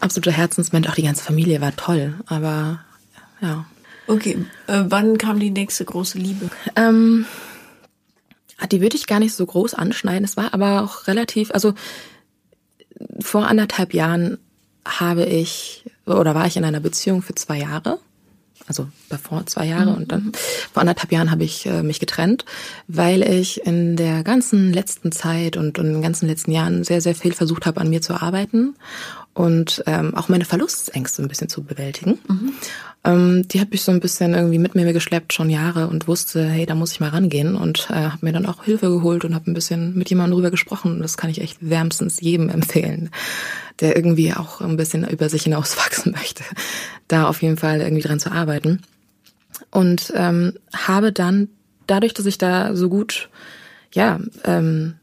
[0.00, 0.88] absoluter Herzensmensch.
[0.88, 2.80] Auch die ganze Familie war toll, aber
[3.40, 3.64] ja.
[4.06, 6.50] Okay, äh, wann kam die nächste große Liebe?
[6.74, 7.26] Ähm,
[8.58, 10.24] ah, die würde ich gar nicht so groß anschneiden.
[10.24, 11.74] Es war aber auch relativ, also
[13.20, 14.38] vor anderthalb Jahren
[14.84, 17.98] habe ich oder war ich in einer Beziehung für zwei Jahre.
[18.66, 19.96] Also davor zwei Jahre mhm.
[19.96, 20.32] und dann
[20.72, 22.44] vor anderthalb Jahren habe ich äh, mich getrennt,
[22.86, 27.00] weil ich in der ganzen letzten Zeit und, und in den ganzen letzten Jahren sehr,
[27.00, 28.76] sehr viel versucht habe, an mir zu arbeiten
[29.34, 32.18] und ähm, auch meine Verlustängste ein bisschen zu bewältigen.
[32.28, 32.52] Mhm.
[33.02, 36.46] Ähm, die habe ich so ein bisschen irgendwie mit mir geschleppt schon Jahre und wusste,
[36.46, 39.34] hey, da muss ich mal rangehen und äh, habe mir dann auch Hilfe geholt und
[39.34, 40.92] habe ein bisschen mit jemandem drüber gesprochen.
[40.92, 43.10] Und das kann ich echt wärmstens jedem empfehlen,
[43.78, 46.44] der irgendwie auch ein bisschen über sich hinauswachsen möchte,
[47.08, 48.82] da auf jeden Fall irgendwie dran zu arbeiten.
[49.70, 51.48] Und ähm, habe dann
[51.86, 53.30] dadurch, dass ich da so gut,
[53.92, 54.96] ja, ähm,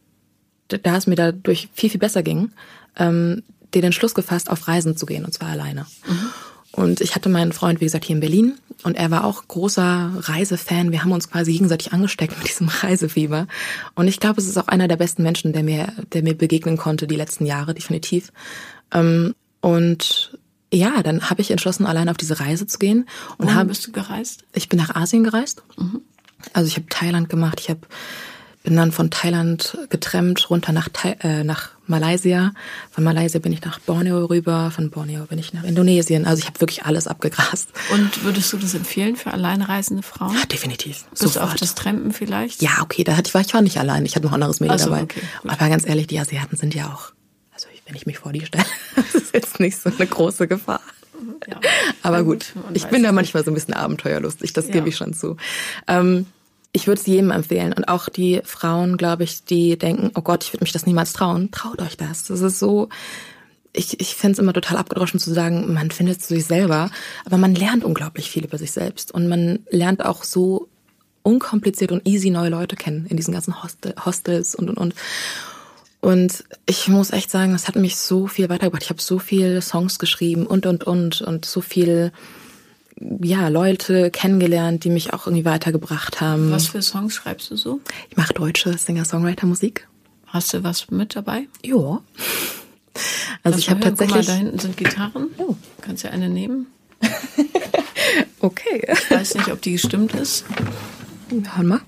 [0.67, 2.51] da es mir dadurch viel, viel besser ging,
[2.97, 5.85] ähm, den Entschluss gefasst, auf Reisen zu gehen, und zwar alleine.
[6.07, 6.29] Mhm.
[6.71, 8.53] Und ich hatte meinen Freund, wie gesagt, hier in Berlin
[8.83, 10.91] und er war auch großer Reisefan.
[10.91, 13.47] Wir haben uns quasi gegenseitig angesteckt mit diesem Reisefieber.
[13.95, 16.77] Und ich glaube, es ist auch einer der besten Menschen, der mir, der mir begegnen
[16.77, 18.31] konnte die letzten Jahre, definitiv.
[18.93, 20.37] Ähm, und
[20.71, 23.07] ja, dann habe ich entschlossen, allein auf diese Reise zu gehen.
[23.37, 24.43] Und Wohin bist du gereist?
[24.53, 25.63] Ich bin nach Asien gereist.
[25.77, 26.01] Mhm.
[26.53, 27.81] Also ich habe Thailand gemacht, ich habe
[28.63, 32.51] bin dann von Thailand getrennt runter nach, Thai, äh, nach Malaysia.
[32.91, 36.25] Von Malaysia bin ich nach Borneo rüber, von Borneo bin ich nach Indonesien.
[36.25, 37.69] Also ich habe wirklich alles abgegrast.
[37.93, 40.35] Und würdest du das empfehlen für alleine reisende Frauen?
[40.35, 41.05] Ja, definitiv.
[41.11, 41.45] Bis Sofort.
[41.45, 42.61] auf das Trampen vielleicht?
[42.61, 44.05] Ja, okay, da hatte ich, war ich war nicht allein.
[44.05, 45.03] Ich hatte noch ein anderes Mädel so, dabei.
[45.03, 47.13] Okay, Aber ganz ehrlich, die Asiaten sind ja auch,
[47.53, 48.65] also wenn ich mich vor die stelle,
[48.95, 50.81] das ist jetzt nicht so eine große Gefahr.
[51.47, 51.59] Ja,
[52.03, 54.73] Aber gut, ich bin da manchmal so ein bisschen abenteuerlustig, das ja.
[54.73, 55.37] gebe ich schon zu.
[55.87, 56.27] Ähm,
[56.71, 57.73] ich würde es jedem empfehlen.
[57.73, 61.13] Und auch die Frauen, glaube ich, die denken, oh Gott, ich würde mich das niemals
[61.13, 61.51] trauen.
[61.51, 62.25] Traut euch das.
[62.25, 62.89] Das ist so,
[63.73, 66.91] ich, ich finde es immer total abgedroschen zu sagen, man findet es sich selber.
[67.25, 69.11] Aber man lernt unglaublich viel über sich selbst.
[69.11, 70.67] Und man lernt auch so
[71.23, 74.95] unkompliziert und easy neue Leute kennen in diesen ganzen Hostel, Hostels und, und, und.
[75.99, 78.83] Und ich muss echt sagen, das hat mich so viel weitergebracht.
[78.83, 82.11] Ich habe so viele Songs geschrieben und, und, und, und so viel
[82.99, 86.51] ja, Leute kennengelernt, die mich auch irgendwie weitergebracht haben.
[86.51, 87.79] Was für Songs schreibst du so?
[88.09, 89.87] Ich mache deutsche Singer-Songwriter-Musik.
[90.27, 91.47] Hast du was mit dabei?
[91.63, 92.01] Ja.
[93.43, 94.25] Also ich habe tatsächlich.
[94.25, 95.27] Guck mal, da hinten sind Gitarren.
[95.37, 95.55] Oh.
[95.81, 96.67] Kannst du eine nehmen?
[98.39, 98.87] okay.
[98.91, 100.45] Ich weiß nicht, ob die gestimmt ist.
[101.29, 101.81] Hören mal.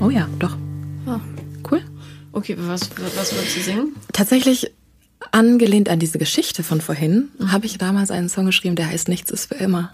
[0.00, 0.56] Oh ja, doch.
[1.06, 1.20] Ah.
[1.70, 1.82] Cool.
[2.32, 3.96] Okay, was, was würdest du singen?
[4.12, 4.72] Tatsächlich
[5.32, 9.30] Angelehnt an diese Geschichte von vorhin, habe ich damals einen Song geschrieben, der heißt Nichts
[9.30, 9.92] ist für immer.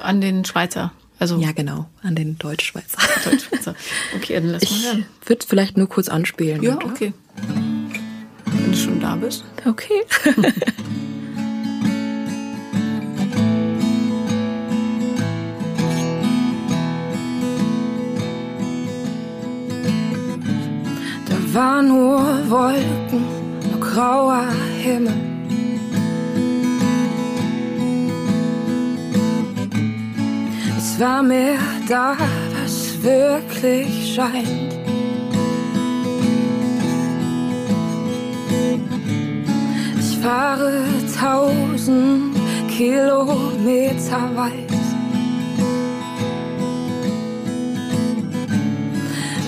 [0.00, 0.92] An den Schweizer.
[1.18, 2.98] Also ja, genau, an den Deutschschweizer.
[3.24, 3.74] Deutschschweizer.
[4.16, 5.06] Okay, dann lass ich mal hören.
[5.22, 6.62] Ich würde vielleicht nur kurz anspielen.
[6.62, 6.86] Ja, oder?
[6.86, 7.12] okay.
[8.46, 9.44] Wenn du schon da bist.
[9.64, 10.02] Okay.
[21.28, 23.43] da waren nur Wolken
[23.94, 24.48] grauer
[24.82, 25.14] Himmel.
[30.76, 32.16] Es war mehr da,
[32.60, 34.74] was wirklich scheint.
[40.00, 40.82] Ich fahre
[41.20, 42.34] tausend
[42.68, 44.72] Kilometer weit.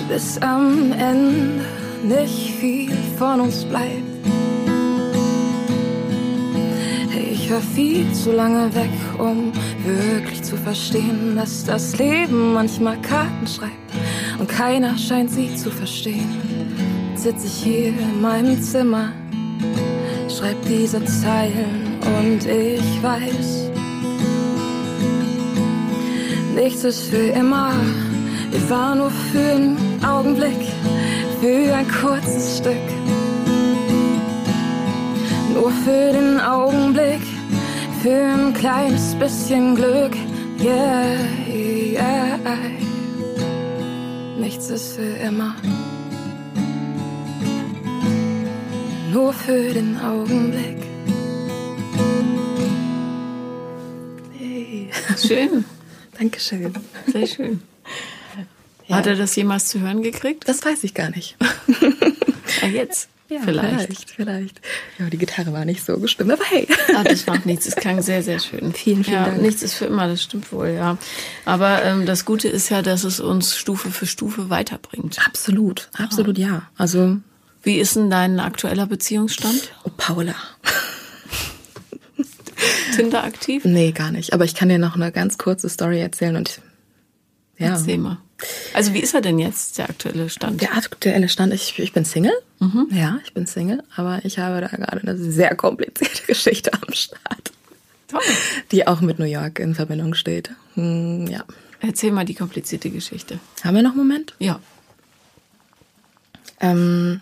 [0.08, 1.64] Bis am Ende
[2.04, 4.05] nicht viel von uns bleibt.
[7.46, 9.52] Ich war viel zu lange weg, um
[9.84, 13.92] wirklich zu verstehen, dass das Leben manchmal Karten schreibt
[14.40, 16.28] und keiner scheint sie zu verstehen.
[17.14, 19.12] Sitz ich hier in meinem Zimmer,
[20.28, 23.70] schreib diese Zeilen und ich weiß,
[26.56, 27.70] nichts ist für immer.
[28.50, 30.66] Wir waren nur für einen Augenblick,
[31.40, 32.74] für ein kurzes Stück.
[35.54, 37.35] Nur für den Augenblick
[38.06, 40.14] für ein kleines bisschen Glück.
[40.60, 41.16] Yeah,
[41.48, 42.38] yeah.
[44.38, 45.56] Nichts ist für immer.
[49.12, 50.86] Nur für den Augenblick.
[54.38, 54.88] Hey.
[55.18, 55.64] Schön.
[56.16, 56.74] Dankeschön.
[57.08, 57.60] Sehr schön.
[58.86, 58.98] Ja.
[58.98, 60.48] Hat er das jemals zu hören gekriegt?
[60.48, 61.36] Das weiß ich gar nicht.
[62.62, 63.08] ja, jetzt.
[63.28, 63.80] Ja, vielleicht.
[63.80, 64.60] vielleicht, vielleicht.
[64.98, 66.68] Ja, die Gitarre war nicht so gestimmt, aber hey.
[66.94, 67.66] Ah, das macht nichts.
[67.66, 68.72] Es klang sehr, sehr schön.
[68.72, 69.42] Vielen, vielen ja, Dank.
[69.42, 70.96] Nichts ist für immer, das stimmt wohl, ja.
[71.44, 75.18] Aber ähm, das Gute ist ja, dass es uns Stufe für Stufe weiterbringt.
[75.26, 76.46] Absolut, absolut, ja.
[76.46, 76.62] ja.
[76.76, 77.16] Also.
[77.62, 79.72] Wie ist denn dein aktueller Beziehungsstand?
[79.82, 80.36] Oh, Paula.
[82.94, 83.64] Tinder aktiv?
[83.64, 84.32] Nee, gar nicht.
[84.32, 86.60] Aber ich kann dir noch eine ganz kurze Story erzählen und
[87.58, 87.68] ja.
[87.68, 88.18] Erzähl mal.
[88.74, 90.60] Also wie ist er denn jetzt, der aktuelle Stand?
[90.60, 92.34] Der aktuelle Stand, ich, ich bin Single.
[92.58, 92.88] Mhm.
[92.90, 97.52] Ja, ich bin Single, aber ich habe da gerade eine sehr komplizierte Geschichte am Start.
[98.08, 98.20] Toll.
[98.72, 100.50] Die auch mit New York in Verbindung steht.
[100.74, 101.44] Hm, ja.
[101.80, 103.38] Erzähl mal die komplizierte Geschichte.
[103.64, 104.34] Haben wir noch einen Moment?
[104.38, 104.60] Ja.
[106.60, 107.20] Ähm,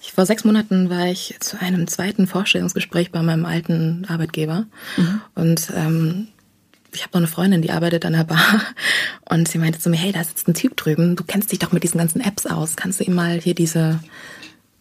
[0.00, 4.66] ich, vor sechs Monaten war ich zu einem zweiten Vorstellungsgespräch bei meinem alten Arbeitgeber.
[4.96, 5.20] Mhm.
[5.34, 6.28] Und ähm,
[6.94, 8.60] ich habe noch eine Freundin, die arbeitet an der Bar.
[9.28, 11.16] Und sie meinte zu mir, hey, da sitzt ein Typ drüben.
[11.16, 12.76] Du kennst dich doch mit diesen ganzen Apps aus.
[12.76, 14.00] Kannst du ihm mal hier diese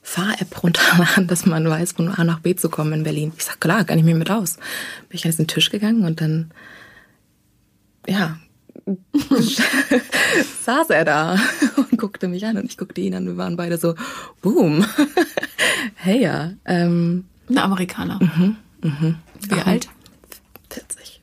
[0.01, 3.33] Fahr-App runterladen, dass man weiß, von A nach B zu kommen in Berlin?
[3.37, 4.57] Ich sag, klar, kann ich mir mit aus.
[5.09, 6.51] Bin ich an diesen Tisch gegangen und dann,
[8.07, 8.37] ja,
[10.65, 11.39] saß er da
[11.77, 13.25] und guckte mich an und ich guckte ihn an.
[13.25, 13.95] Wir waren beide so,
[14.41, 14.85] boom.
[15.95, 16.51] hey ja.
[16.65, 18.19] Ähm, Ein Amerikaner.
[18.21, 19.15] Mhm, mhm.
[19.47, 19.87] Wie alt?
[20.69, 21.22] 40.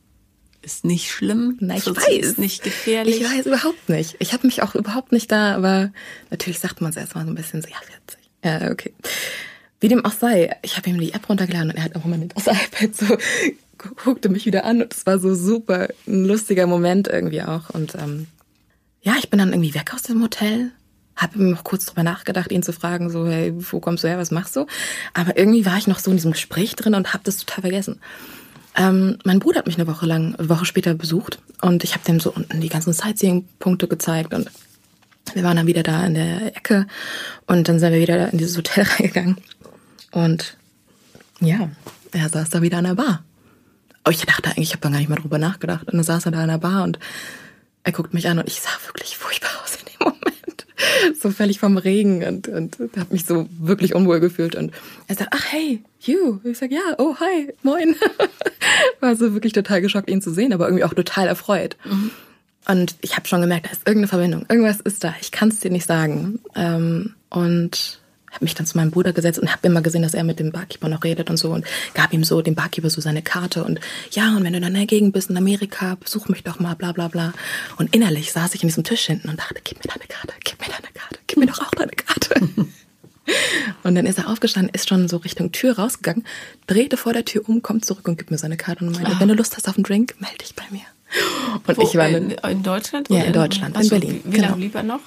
[0.70, 1.56] Ist nicht schlimm.
[1.60, 2.08] Nein, ich weiß.
[2.08, 3.20] Ist nicht gefährlich.
[3.20, 4.16] Ich weiß überhaupt nicht.
[4.20, 5.90] Ich habe mich auch überhaupt nicht da, aber
[6.30, 7.76] natürlich sagt man es erstmal so ein bisschen so, ja,
[8.44, 8.64] 40.
[8.64, 8.92] Ja, okay.
[9.80, 12.18] Wie dem auch sei, ich habe ihm die App runtergeladen und er hat auch immer
[12.18, 13.16] nicht das iPad so
[14.04, 17.70] guckte mich wieder an und es war so super ein lustiger Moment irgendwie auch.
[17.70, 18.26] Und ähm,
[19.02, 20.70] ja, ich bin dann irgendwie weg aus dem Hotel,
[21.16, 24.30] habe noch kurz drüber nachgedacht, ihn zu fragen, so, hey, wo kommst du her, was
[24.30, 24.66] machst du?
[25.14, 28.00] Aber irgendwie war ich noch so in diesem Gespräch drin und habe das total vergessen.
[28.80, 32.04] Ähm, mein Bruder hat mich eine Woche lang, eine Woche später besucht und ich habe
[32.06, 34.50] dem so unten die ganzen Sightseeing-Punkte gezeigt und
[35.34, 36.86] wir waren dann wieder da in der Ecke
[37.46, 39.36] und dann sind wir wieder in dieses Hotel reingegangen
[40.12, 40.56] und
[41.40, 41.68] ja,
[42.12, 43.22] er saß da wieder an der Bar.
[44.02, 45.86] Aber ich dachte eigentlich, ich habe gar nicht mehr drüber nachgedacht.
[45.86, 46.98] Und dann saß er da in der Bar und
[47.82, 49.69] er guckt mich an und ich sah wirklich furchtbar aus.
[51.18, 54.54] So völlig vom Regen und, und hat mich so wirklich unwohl gefühlt.
[54.54, 54.72] Und
[55.06, 56.38] er sagt, ach hey, you.
[56.44, 57.96] Ich sag, ja, oh hi, moin.
[59.00, 61.76] War so wirklich total geschockt, ihn zu sehen, aber irgendwie auch total erfreut.
[62.68, 64.46] Und ich habe schon gemerkt, da ist irgendeine Verbindung.
[64.48, 65.14] Irgendwas ist da.
[65.20, 66.40] Ich kann es dir nicht sagen.
[66.54, 70.24] Ähm, und habe mich dann zu meinem Bruder gesetzt und habe immer gesehen, dass er
[70.24, 71.64] mit dem Barkeeper noch redet und so und
[71.94, 73.80] gab ihm so dem Barkeeper so seine Karte und
[74.12, 76.74] ja, und wenn du dann in der Gegend bist in Amerika, besuch mich doch mal,
[76.74, 77.32] bla bla bla.
[77.76, 80.60] Und innerlich saß ich in diesem Tisch hinten und dachte, gib mir deine Karte, gib
[80.60, 82.40] mir deine Karte, gib mir doch auch deine Karte.
[83.82, 86.24] und dann ist er aufgestanden, ist schon so Richtung Tür rausgegangen,
[86.66, 89.20] drehte vor der Tür um, kommt zurück und gibt mir seine Karte und meinte, ah.
[89.20, 90.82] wenn du Lust hast auf einen Drink, melde dich bei mir.
[91.66, 93.08] Und Wo, ich war in, in Deutschland?
[93.10, 94.20] Ja, in Deutschland, in, in Berlin.
[94.24, 94.48] Wie, wie genau.
[94.48, 95.00] lange blieb er noch?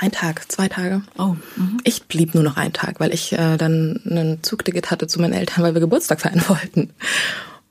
[0.00, 1.02] Ein Tag, zwei Tage.
[1.18, 1.36] Oh.
[1.56, 1.78] Mhm.
[1.84, 5.32] Ich blieb nur noch einen Tag, weil ich äh, dann ein Zugticket hatte zu meinen
[5.32, 6.90] Eltern, weil wir Geburtstag feiern wollten.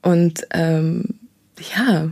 [0.02, 1.06] Und ähm,
[1.76, 2.10] ja,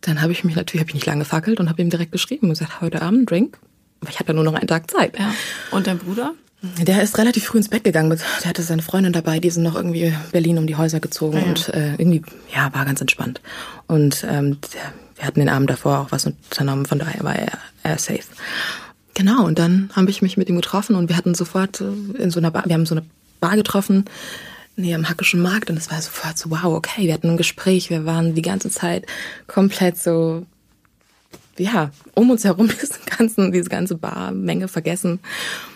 [0.00, 2.48] dann habe ich mich natürlich, habe ich nicht lange gefackelt und habe ihm direkt geschrieben
[2.48, 3.58] und gesagt, heute Abend Drink.
[4.00, 5.18] Aber ich hatte nur noch einen Tag Zeit.
[5.18, 5.32] Ja.
[5.70, 6.34] Und dein Bruder?
[6.62, 8.16] Der ist relativ früh ins Bett gegangen.
[8.42, 11.44] Der hatte seine Freundin dabei, die sind noch irgendwie Berlin um die Häuser gezogen ja.
[11.44, 12.22] und äh, irgendwie,
[12.54, 13.40] ja, war ganz entspannt.
[13.88, 17.58] Und ähm, der, wir hatten den Abend davor auch was unternommen, von daher war er,
[17.82, 18.24] er safe.
[19.14, 22.30] Genau, und dann habe ich mich mit ihm getroffen und wir hatten sofort äh, in
[22.30, 23.04] so einer Bar, wir haben so eine
[23.40, 24.06] Bar getroffen,
[24.76, 27.90] näher am Hackischen Markt und es war sofort so, wow, okay, wir hatten ein Gespräch,
[27.90, 29.04] wir waren die ganze Zeit
[29.46, 30.46] komplett so,
[31.58, 35.20] ja, um uns herum diesen ganzen, diese ganze Barmenge vergessen.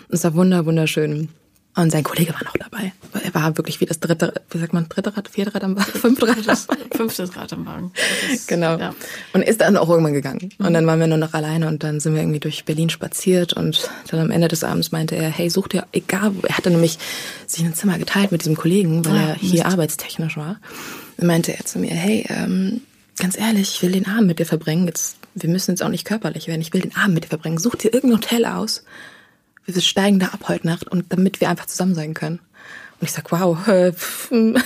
[0.09, 1.29] Es war wunder, wunderschön.
[1.77, 2.91] Und sein Kollege war noch dabei.
[3.23, 5.91] Er war wirklich wie das dritte, wie sagt man, dritte Rad, vierte Rad am Wagen,
[5.91, 6.89] fünfte Rad am Wagen.
[6.91, 7.91] Fünftes Rad am Wagen.
[8.33, 8.79] Ist, genau.
[8.79, 8.95] Ja.
[9.33, 10.49] Und ist dann auch irgendwann gegangen.
[10.57, 13.53] Und dann waren wir nur noch alleine und dann sind wir irgendwie durch Berlin spaziert
[13.53, 16.97] und dann am Ende des Abends meinte er, hey, such dir, egal, er hatte nämlich
[17.45, 19.65] sich ein Zimmer geteilt mit diesem Kollegen, weil ah, er hier Mist.
[19.65, 20.59] arbeitstechnisch war.
[21.17, 22.81] Dann meinte er zu mir, hey, ähm,
[23.19, 24.87] ganz ehrlich, ich will den Abend mit dir verbringen.
[24.87, 26.61] Jetzt, wir müssen jetzt auch nicht körperlich werden.
[26.61, 27.59] Ich will den Abend mit dir verbringen.
[27.59, 28.83] Such dir irgendein Hotel aus
[29.67, 32.39] wir steigen da ab heute Nacht und damit wir einfach zusammen sein können.
[32.99, 33.93] Und ich sag, wow, äh,
[34.29, 34.57] hm,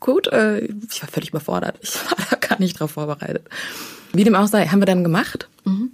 [0.00, 1.78] gut, äh, ich war völlig überfordert.
[1.82, 3.48] Ich war da gar nicht drauf vorbereitet.
[4.12, 5.48] Wie dem auch sei, haben wir dann gemacht.
[5.64, 5.90] Mhm.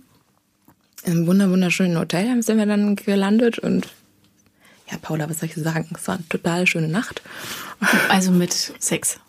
[1.04, 3.88] In einem wunder wunderschönen Hotel sind wir dann gelandet und
[4.90, 5.88] ja, Paula, was soll ich sagen?
[5.94, 7.22] Es war eine total schöne Nacht.
[8.08, 9.20] Also mit Sex.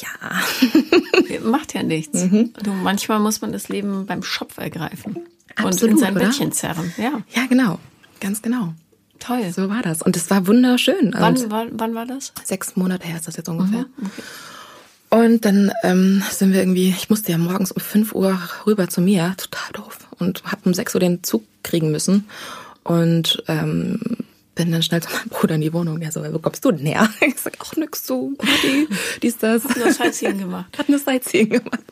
[0.00, 1.38] Ja.
[1.42, 2.24] Macht ja nichts.
[2.24, 2.52] Mhm.
[2.62, 5.26] Du, manchmal muss man das Leben beim Schopf ergreifen.
[5.58, 6.26] Absolut, und in sein oder?
[6.26, 6.92] Bettchen zerren.
[6.96, 7.22] Ja.
[7.34, 7.78] ja, genau.
[8.20, 8.74] Ganz genau.
[9.18, 9.50] Toll.
[9.52, 10.02] So war das.
[10.02, 11.14] Und es war wunderschön.
[11.16, 12.32] Wann, wann, wann war das?
[12.44, 13.80] Sechs Monate her ist das jetzt ungefähr.
[13.80, 14.22] Mhm, okay.
[15.10, 19.00] Und dann ähm, sind wir irgendwie, ich musste ja morgens um 5 Uhr rüber zu
[19.00, 19.98] mir, total doof.
[20.18, 22.28] Und habe um 6 Uhr den Zug kriegen müssen.
[22.84, 24.00] Und ähm,
[24.54, 26.00] bin dann schnell zu meinem Bruder in die Wohnung.
[26.00, 27.08] Der so, wo kommst du denn her?
[27.20, 28.88] Ich sag, auch nix so, Party,
[29.22, 29.64] dies, das.
[29.64, 30.66] Hat nur Sightseeing gemacht.
[30.78, 31.84] Hat nur Sightseeing gemacht.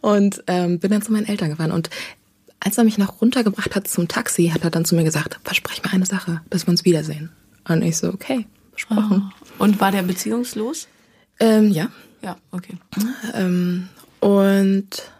[0.00, 1.72] Und ähm, bin dann zu meinen Eltern gefahren.
[1.72, 1.90] Und
[2.60, 5.82] als er mich noch runtergebracht hat zum Taxi, hat er dann zu mir gesagt, versprech
[5.82, 7.30] mir eine Sache, dass wir uns wiedersehen.
[7.66, 9.32] Und ich so, okay, versprochen.
[9.58, 9.64] Oh.
[9.64, 10.86] Und war der beziehungslos?
[11.38, 11.88] Ähm, ja.
[12.22, 12.76] Ja, okay.
[13.34, 13.88] Ähm,
[14.20, 15.10] und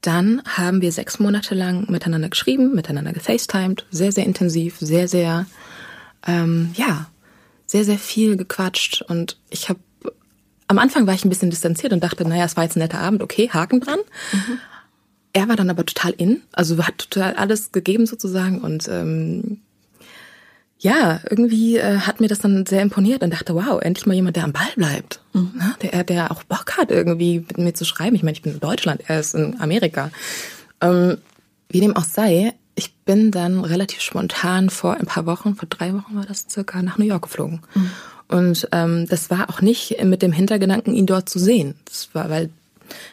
[0.00, 5.46] dann haben wir sechs Monate lang miteinander geschrieben, miteinander gefacetimed, sehr, sehr intensiv, sehr, sehr,
[6.26, 7.06] ähm, ja,
[7.66, 9.02] sehr, sehr viel gequatscht.
[9.02, 9.80] Und ich habe,
[10.66, 13.00] am Anfang war ich ein bisschen distanziert und dachte, naja, es war jetzt ein netter
[13.00, 14.00] Abend, okay, Haken dran.
[14.32, 14.58] Mhm.
[15.36, 19.58] Er war dann aber total in, also hat total alles gegeben sozusagen und ähm,
[20.78, 24.36] ja, irgendwie äh, hat mir das dann sehr imponiert und dachte, wow, endlich mal jemand,
[24.36, 25.20] der am Ball bleibt.
[25.34, 25.52] Mhm.
[25.54, 25.74] Ne?
[25.82, 28.16] Der, der auch Bock hat, irgendwie mit mir zu schreiben.
[28.16, 30.10] Ich meine, ich bin in Deutschland, er ist in Amerika.
[30.80, 31.18] Ähm,
[31.68, 35.92] wie dem auch sei, ich bin dann relativ spontan vor ein paar Wochen, vor drei
[35.92, 37.60] Wochen war das circa, nach New York geflogen.
[37.74, 37.90] Mhm.
[38.28, 41.74] Und ähm, das war auch nicht mit dem Hintergedanken, ihn dort zu sehen.
[41.84, 42.48] Das war, weil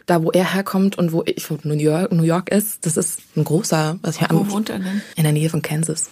[0.05, 3.21] da, wo er herkommt und wo ich, wo New York, New York ist, das ist
[3.35, 5.01] ein großer, was ich Wo wohnt er denn?
[5.15, 6.09] In der Nähe von Kansas.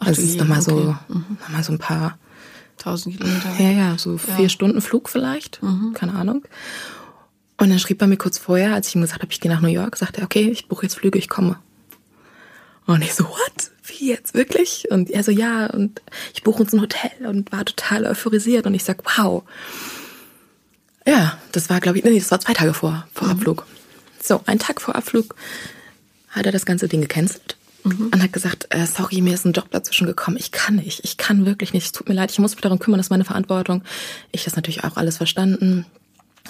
[0.00, 0.70] Ach, also es ist nochmal okay.
[0.70, 1.36] so, mhm.
[1.40, 2.18] nochmal so ein paar.
[2.76, 3.50] Tausend Kilometer.
[3.58, 4.36] Ja, ja, so ja.
[4.36, 5.60] vier Stunden Flug vielleicht.
[5.62, 5.94] Mhm.
[5.94, 6.44] Keine Ahnung.
[7.56, 9.60] Und dann schrieb er mir kurz vorher, als ich ihm gesagt habe, ich gehe nach
[9.60, 11.58] New York, sagte er, okay, ich buche jetzt Flüge, ich komme.
[12.86, 13.70] Und ich so, what?
[13.82, 14.34] Wie jetzt?
[14.34, 14.86] Wirklich?
[14.90, 16.00] Und er so, ja, und
[16.34, 18.66] ich buche uns ein Hotel und war total euphorisiert.
[18.66, 19.42] Und ich sag, wow.
[21.08, 23.32] Ja, das war, glaube ich, nee, das war zwei Tage vor, vor mhm.
[23.32, 23.66] Abflug.
[24.22, 25.34] So, einen Tag vor Abflug
[26.28, 28.10] hat er das ganze Ding gecancelt mhm.
[28.12, 30.36] und hat gesagt, äh, sorry, mir ist ein Job dazwischen gekommen.
[30.38, 31.86] Ich kann nicht, ich kann wirklich nicht.
[31.86, 33.82] Es tut mir leid, ich muss mich darum kümmern, das ist meine Verantwortung.
[34.32, 35.86] Ich das natürlich auch alles verstanden.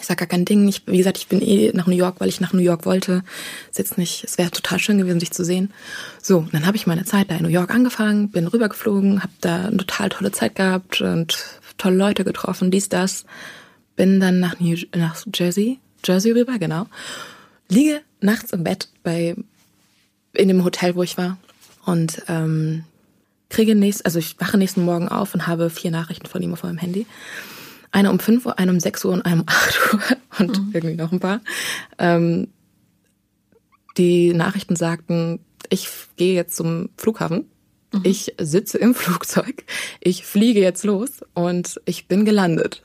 [0.01, 0.67] Ich sag gar kein Ding.
[0.67, 3.23] Ich, wie gesagt, ich bin eh nach New York, weil ich nach New York wollte.
[3.71, 5.73] Ist jetzt nicht, es wäre total schön gewesen, dich zu sehen.
[6.21, 9.67] So, dann habe ich meine Zeit da in New York angefangen, bin rübergeflogen, habe da
[9.67, 11.39] eine total tolle Zeit gehabt und
[11.77, 13.25] tolle Leute getroffen, dies, das.
[13.99, 16.87] Bin dann nach, New, nach Jersey, Jersey rüber, genau.
[17.69, 19.35] Liege nachts im Bett bei
[20.33, 21.37] in dem Hotel, wo ich war.
[21.85, 22.85] Und ähm,
[23.49, 26.63] kriege nächst, also ich wache nächsten Morgen auf und habe vier Nachrichten von ihm auf
[26.63, 27.07] meinem Handy.
[27.91, 30.01] Eine um fünf Uhr, eine um sechs Uhr und eine um acht Uhr
[30.39, 30.71] und mhm.
[30.75, 31.41] irgendwie noch ein paar.
[31.99, 32.47] Ähm,
[33.97, 35.41] die Nachrichten sagten,
[35.71, 37.47] ich gehe jetzt zum Flughafen.
[37.93, 38.03] Mhm.
[38.05, 39.65] Ich sitze im Flugzeug.
[39.99, 42.85] Ich fliege jetzt los und ich bin gelandet.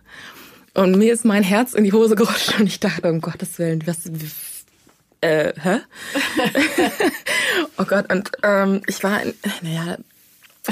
[0.74, 3.86] Und mir ist mein Herz in die Hose gerutscht und ich dachte, um Gottes Willen,
[3.86, 4.06] was,
[5.22, 5.80] äh, hä?
[7.78, 9.98] oh Gott, und ähm, ich war, in, naja,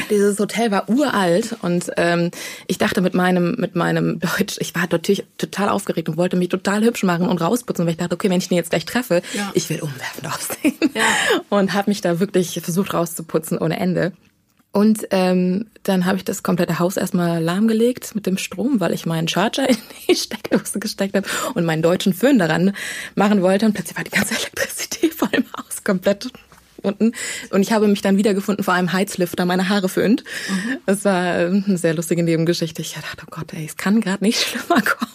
[0.09, 2.31] dieses Hotel war uralt und ähm,
[2.67, 6.49] ich dachte mit meinem mit meinem Deutsch, ich war natürlich total aufgeregt und wollte mich
[6.49, 9.21] total hübsch machen und rausputzen, weil ich dachte, okay, wenn ich den jetzt gleich treffe,
[9.33, 9.51] ja.
[9.53, 10.91] ich will umwerfend aussehen.
[10.93, 11.03] Ja.
[11.49, 14.13] Und habe mich da wirklich versucht rauszuputzen ohne Ende.
[14.71, 19.05] Und ähm, dann habe ich das komplette Haus erstmal lahmgelegt mit dem Strom, weil ich
[19.05, 22.73] meinen Charger in die Steckdose gesteckt habe und meinen deutschen Föhn daran
[23.15, 23.65] machen wollte.
[23.65, 26.31] Und plötzlich war die ganze Elektrizität vor dem Haus komplett
[26.83, 27.13] unten.
[27.49, 30.23] Und ich habe mich dann wiedergefunden vor einem Heizlifter, meine Haare föhnt.
[30.49, 30.77] Mhm.
[30.85, 32.81] Das war eine sehr lustige Nebengeschichte.
[32.81, 35.11] Ich dachte, oh Gott, ey, es kann gerade nicht schlimmer kommen.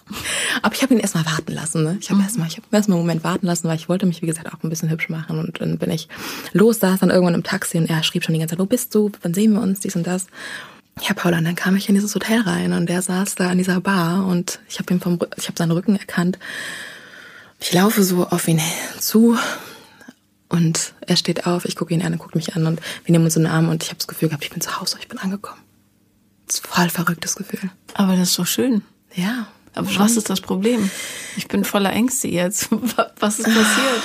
[0.62, 1.82] Aber ich habe ihn erstmal warten lassen.
[1.84, 1.98] Ne?
[2.00, 2.24] Ich habe mhm.
[2.24, 4.62] erstmal, ich habe erstmal einen Moment warten lassen, weil ich wollte mich, wie gesagt, auch
[4.62, 5.38] ein bisschen hübsch machen.
[5.38, 6.08] Und dann bin ich
[6.52, 8.94] los, saß dann irgendwann im Taxi und er schrieb schon die ganze Zeit, wo bist
[8.94, 9.10] du?
[9.22, 9.80] Wann sehen wir uns?
[9.80, 10.26] Dies und das.
[11.02, 13.58] Ja, Paula, und dann kam ich in dieses Hotel rein und der saß da an
[13.58, 16.38] dieser Bar und ich habe ihm vom, ich habe seinen Rücken erkannt.
[17.60, 18.60] Ich laufe so auf ihn
[18.98, 19.36] zu,
[20.48, 23.24] und er steht auf, ich gucke ihn an, er guckt mich an und wir nehmen
[23.24, 25.08] uns in den Arm und ich habe das Gefühl gehabt, ich bin zu Hause, ich
[25.08, 25.60] bin angekommen.
[26.46, 27.70] Das ist voll verrücktes Gefühl.
[27.94, 28.82] Aber das ist doch schön.
[29.14, 29.48] Ja.
[29.74, 30.02] Aber schon.
[30.02, 30.88] was ist das Problem?
[31.36, 32.70] Ich bin voller Ängste jetzt.
[33.20, 34.02] Was ist passiert?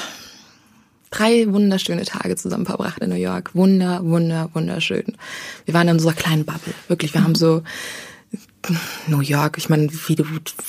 [1.12, 3.56] Drei wunderschöne Tage zusammen verbracht in New York.
[3.56, 5.18] Wunder, wunder, wunderschön.
[5.66, 6.74] Wir waren in unserer kleinen Bubble.
[6.90, 7.26] Wirklich, wir mhm.
[7.26, 7.64] haben so
[9.08, 10.16] New York, ich meine, wie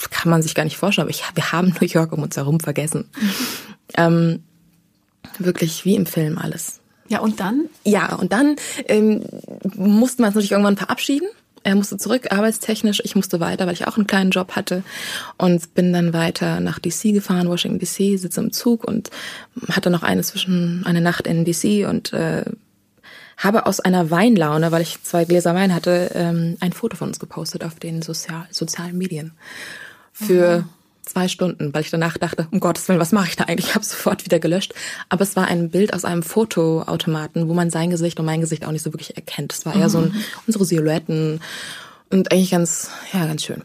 [0.09, 2.59] kann man sich gar nicht vorstellen, aber ich, wir haben New York um uns herum
[2.59, 3.09] vergessen.
[3.19, 3.29] Mhm.
[3.95, 4.43] Ähm,
[5.39, 6.79] Wirklich wie im Film alles.
[7.09, 7.69] Ja, und dann?
[7.83, 8.55] Ja, und dann
[8.87, 9.23] ähm,
[9.75, 11.27] mussten wir uns natürlich irgendwann verabschieden.
[11.63, 13.01] Er musste zurück, arbeitstechnisch.
[13.05, 14.83] Ich musste weiter, weil ich auch einen kleinen Job hatte.
[15.37, 19.09] Und bin dann weiter nach DC gefahren, Washington DC, sitze im Zug und
[19.69, 22.43] hatte noch eine zwischen eine Nacht in DC und äh,
[23.37, 27.19] habe aus einer Weinlaune, weil ich zwei Gläser Wein hatte, ähm, ein Foto von uns
[27.19, 29.31] gepostet auf den Sozial sozialen Medien.
[30.11, 30.69] Für mhm
[31.05, 33.67] zwei Stunden, weil ich danach dachte, um Gottes Willen, was mache ich da eigentlich?
[33.67, 34.73] Ich habe sofort wieder gelöscht.
[35.09, 38.65] Aber es war ein Bild aus einem Fotoautomaten, wo man sein Gesicht und mein Gesicht
[38.65, 39.53] auch nicht so wirklich erkennt.
[39.53, 40.23] Es war eher so ein, mhm.
[40.47, 41.41] unsere Silhouetten
[42.09, 43.63] und eigentlich ganz, ja, ganz schön.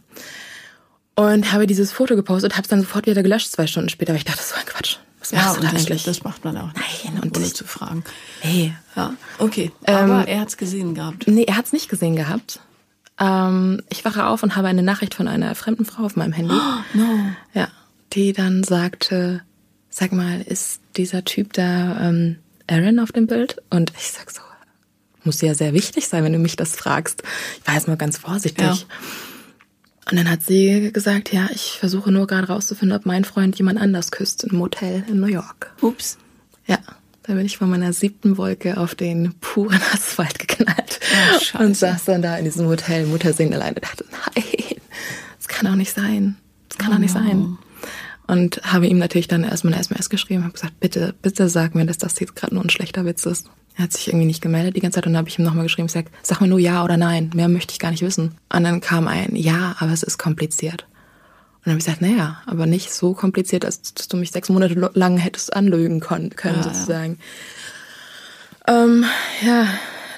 [1.15, 4.19] Und habe dieses Foto gepostet, habe es dann sofort wieder gelöscht zwei Stunden später, weil
[4.19, 4.99] ich dachte, so ein Quatsch.
[5.21, 6.05] Was ja, machst du da das, eigentlich?
[6.05, 7.05] Das macht man auch nicht.
[7.05, 8.05] Nein, und ohne zu fragen.
[8.45, 8.73] Nee.
[8.95, 9.73] Ja, okay.
[9.85, 11.27] Aber ähm, er hat's gesehen gehabt.
[11.27, 12.61] Nee, er hat's nicht gesehen gehabt.
[13.21, 16.55] Ähm, ich wache auf und habe eine Nachricht von einer fremden Frau auf meinem Handy.
[16.55, 17.33] Oh, no.
[17.53, 17.69] Ja,
[18.13, 19.43] die dann sagte,
[19.91, 22.39] sag mal, ist dieser Typ da ähm,
[22.69, 23.61] Aaron auf dem Bild?
[23.71, 24.41] Und ich sag so,
[25.25, 27.23] muss ja sehr wichtig sein, wenn du mich das fragst.
[27.61, 28.65] Ich war jetzt mal ganz vorsichtig.
[28.65, 28.77] Ja.
[30.11, 33.79] Und dann hat sie gesagt, ja, ich versuche nur gerade rauszufinden, ob mein Freund jemand
[33.79, 35.75] anders küsst im Motel in New York.
[35.83, 36.17] Ups.
[36.67, 36.79] Ja,
[37.29, 40.99] da bin ich von meiner siebten Wolke auf den puren Asphalt geknallt
[41.55, 44.77] oh, und saß dann da in diesem Hotel Muttersehen alleine und dachte, nein,
[45.37, 46.37] das kann doch nicht sein.
[46.71, 47.59] Das kann doch oh, nicht sein.
[48.27, 51.85] Und habe ihm natürlich dann erstmal eine SMS geschrieben, habe gesagt, bitte, bitte sag mir,
[51.85, 53.51] dass das jetzt gerade nur ein schlechter Witz ist.
[53.77, 55.65] Er hat sich irgendwie nicht gemeldet die ganze Zeit und dann habe ich ihm nochmal
[55.65, 58.37] geschrieben, sag, sag mir nur ja oder nein, mehr möchte ich gar nicht wissen.
[58.53, 60.87] Und dann kam ein Ja, aber es ist kompliziert.
[61.69, 64.49] Und dann habe ich gesagt, naja, aber nicht so kompliziert, als dass du mich sechs
[64.49, 67.19] Monate lang hättest anlügen können, ja, sozusagen.
[68.67, 68.85] Ja.
[68.85, 69.05] Ähm,
[69.45, 69.67] ja,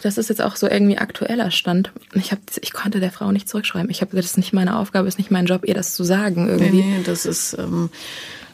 [0.02, 1.90] das ist jetzt auch so irgendwie aktueller Stand.
[2.12, 3.90] Ich, hab, ich konnte der Frau nicht zurückschreiben.
[3.90, 6.04] Ich habe gesagt, das ist nicht meine Aufgabe, ist nicht mein Job, ihr das zu
[6.04, 6.82] sagen irgendwie.
[6.82, 7.56] Nee, nee das ist...
[7.58, 7.90] Ähm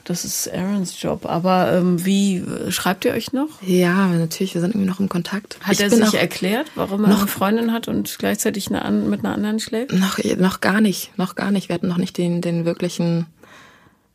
[0.06, 1.26] das ist Aarons Job.
[1.26, 3.60] Aber ähm, wie schreibt ihr euch noch?
[3.60, 5.58] Ja, natürlich, wir sind irgendwie noch im Kontakt.
[5.62, 9.24] Hat ich er sich erklärt, warum er noch, eine Freundin hat und gleichzeitig eine, mit
[9.24, 9.92] einer anderen schläft?
[9.92, 11.68] Noch, noch gar nicht, noch gar nicht.
[11.68, 13.26] Wir hatten noch nicht den, den wirklichen,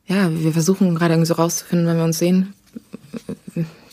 [0.07, 2.53] ja, wir versuchen gerade irgendwie so rauszufinden, wenn wir uns sehen,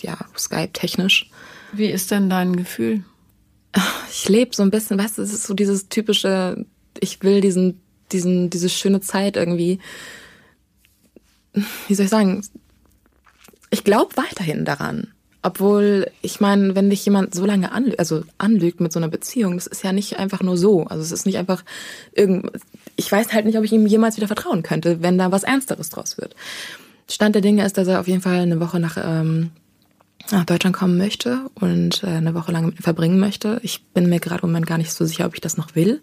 [0.00, 1.28] ja, Skype-technisch.
[1.72, 3.02] Wie ist denn dein Gefühl?
[4.10, 6.64] Ich lebe so ein bisschen, weißt du, es ist so dieses typische,
[7.00, 7.80] ich will diesen,
[8.12, 9.80] diesen, diese schöne Zeit irgendwie
[11.86, 12.42] wie soll ich sagen,
[13.70, 15.08] ich glaube weiterhin daran.
[15.40, 19.54] Obwohl, ich meine, wenn dich jemand so lange anlügt, also anlügt mit so einer Beziehung,
[19.54, 20.84] das ist ja nicht einfach nur so.
[20.84, 21.64] Also es ist nicht einfach
[22.12, 22.50] irgend,
[22.96, 25.90] ich weiß halt nicht, ob ich ihm jemals wieder vertrauen könnte, wenn da was Ernsteres
[25.90, 26.34] draus wird.
[27.08, 29.50] Stand der Dinge ist, dass er auf jeden Fall eine Woche nach, ähm,
[30.32, 33.60] nach Deutschland kommen möchte und äh, eine Woche lang mit mir verbringen möchte.
[33.62, 36.02] Ich bin mir gerade im Moment gar nicht so sicher, ob ich das noch will.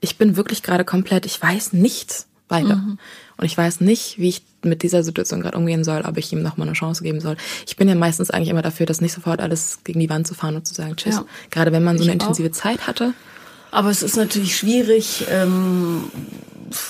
[0.00, 2.76] Ich bin wirklich gerade komplett, ich weiß nichts weiter.
[2.76, 2.98] Mhm.
[3.36, 6.42] Und ich weiß nicht, wie ich mit dieser Situation gerade umgehen soll, ob ich ihm
[6.42, 7.36] nochmal eine Chance geben soll.
[7.66, 10.34] Ich bin ja meistens eigentlich immer dafür, das nicht sofort alles gegen die Wand zu
[10.34, 11.16] fahren und zu sagen, tschüss.
[11.16, 11.24] Ja.
[11.50, 12.52] Gerade wenn man so eine ich intensive auch.
[12.52, 13.14] Zeit hatte.
[13.70, 16.04] Aber es ist natürlich schwierig, ähm,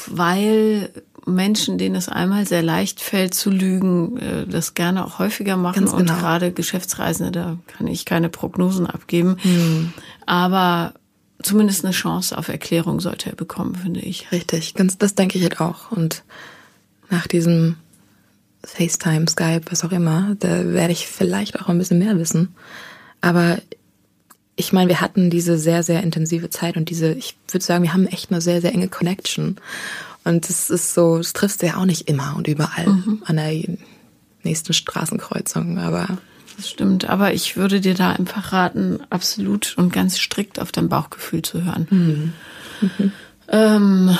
[0.06, 0.90] weil
[1.26, 5.80] Menschen, denen es einmal sehr leicht fällt zu lügen, äh, das gerne auch häufiger machen.
[5.80, 6.12] Ganz genau.
[6.12, 9.36] Und gerade Geschäftsreisende, da kann ich keine Prognosen abgeben.
[9.42, 9.92] Hm.
[10.24, 10.94] Aber
[11.46, 14.30] zumindest eine Chance auf Erklärung sollte er bekommen, finde ich.
[14.32, 15.92] Richtig, ganz, das denke ich halt auch.
[15.92, 16.24] Und
[17.08, 17.76] nach diesem
[18.64, 22.54] FaceTime, Skype, was auch immer, da werde ich vielleicht auch ein bisschen mehr wissen.
[23.20, 23.58] Aber
[24.56, 27.92] ich meine, wir hatten diese sehr, sehr intensive Zeit und diese, ich würde sagen, wir
[27.92, 29.56] haben echt eine sehr, sehr enge Connection.
[30.24, 33.22] Und es ist so, das triffst du ja auch nicht immer und überall mhm.
[33.24, 33.62] an der
[34.42, 36.18] nächsten Straßenkreuzung, aber
[36.56, 37.08] das stimmt.
[37.08, 41.64] Aber ich würde dir da einfach raten, absolut und ganz strikt auf dein Bauchgefühl zu
[41.64, 41.86] hören.
[41.90, 42.32] Mhm.
[42.80, 43.12] Mhm.
[43.48, 44.10] Ähm,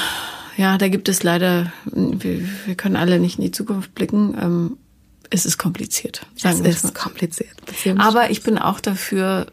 [0.56, 4.36] ja, da gibt es leider, wir, wir, können alle nicht in die Zukunft blicken.
[4.40, 4.76] Ähm,
[5.30, 6.24] es ist kompliziert.
[6.36, 6.92] Sagen es ist mal.
[6.92, 7.50] kompliziert.
[7.98, 9.48] Aber ich bin auch dafür,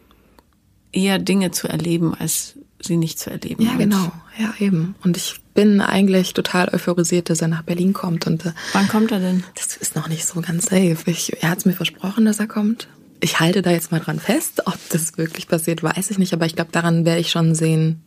[0.92, 3.64] eher Dinge zu erleben, als sie nicht zu erleben.
[3.64, 4.12] Ja, genau.
[4.38, 4.96] Ja, eben.
[5.04, 8.28] Und ich bin eigentlich total euphorisiert, dass er nach Berlin kommt.
[8.28, 9.44] Und, äh, Wann kommt er denn?
[9.56, 10.98] Das ist noch nicht so ganz safe.
[11.06, 12.88] Ich, er hat es mir versprochen, dass er kommt.
[13.20, 14.64] Ich halte da jetzt mal dran fest.
[14.66, 16.34] Ob das wirklich passiert, weiß ich nicht.
[16.34, 18.04] Aber ich glaube, daran werde ich schon sehen,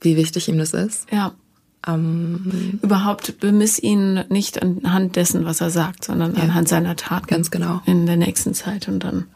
[0.00, 1.10] wie wichtig ihm das ist.
[1.10, 1.32] Ja.
[1.86, 7.26] Ähm, Überhaupt bemiss ihn nicht anhand dessen, was er sagt, sondern ja, anhand seiner Taten.
[7.26, 7.80] Ganz genau.
[7.86, 9.26] In der nächsten Zeit und dann.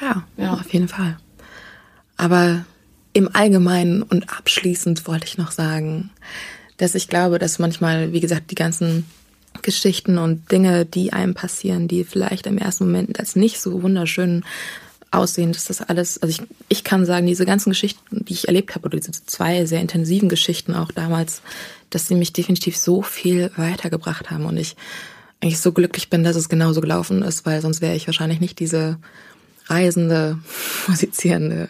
[0.00, 1.16] Ja, ja, auf jeden Fall.
[2.16, 2.64] Aber
[3.14, 6.10] im Allgemeinen und abschließend wollte ich noch sagen,
[6.76, 9.06] dass ich glaube, dass manchmal, wie gesagt, die ganzen
[9.62, 14.44] Geschichten und Dinge, die einem passieren, die vielleicht im ersten Moment als nicht so wunderschön
[15.12, 18.74] aussehen, dass das alles, also ich, ich kann sagen, diese ganzen Geschichten, die ich erlebt
[18.74, 21.40] habe, oder diese zwei sehr intensiven Geschichten auch damals,
[21.90, 24.74] dass sie mich definitiv so viel weitergebracht haben und ich
[25.40, 28.58] eigentlich so glücklich bin, dass es genauso gelaufen ist, weil sonst wäre ich wahrscheinlich nicht
[28.58, 28.98] diese
[29.66, 30.38] reisende,
[30.88, 31.68] musizierende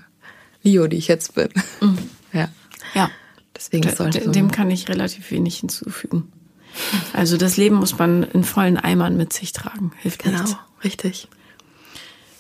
[0.65, 1.49] Leo, die ich jetzt bin.
[1.81, 1.99] Mhm.
[2.33, 2.49] Ja.
[2.97, 3.11] Ja.
[3.57, 6.33] Deswegen sollte dem, dem kann ich relativ wenig hinzufügen.
[7.13, 9.93] Also das Leben muss man in vollen Eimern mit sich tragen.
[10.03, 10.57] Hilft genau, nichts.
[10.83, 11.29] richtig.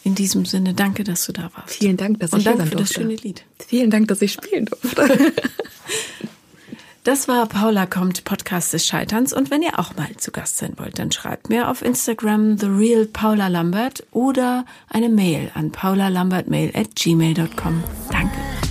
[0.02, 1.76] In diesem Sinne, danke, dass du da warst.
[1.76, 2.76] Vielen Dank, dass Und ich hier sein durfte.
[2.76, 3.44] Und danke für das schöne Lied.
[3.68, 5.32] Vielen Dank, dass ich spielen durfte.
[7.04, 9.34] Das war Paula kommt, Podcast des Scheiterns.
[9.34, 12.66] Und wenn ihr auch mal zu Gast sein wollt, dann schreibt mir auf Instagram The
[12.66, 17.84] Real Paula Lambert oder eine Mail an paulalambertmail at gmail.com.
[18.10, 18.63] Danke.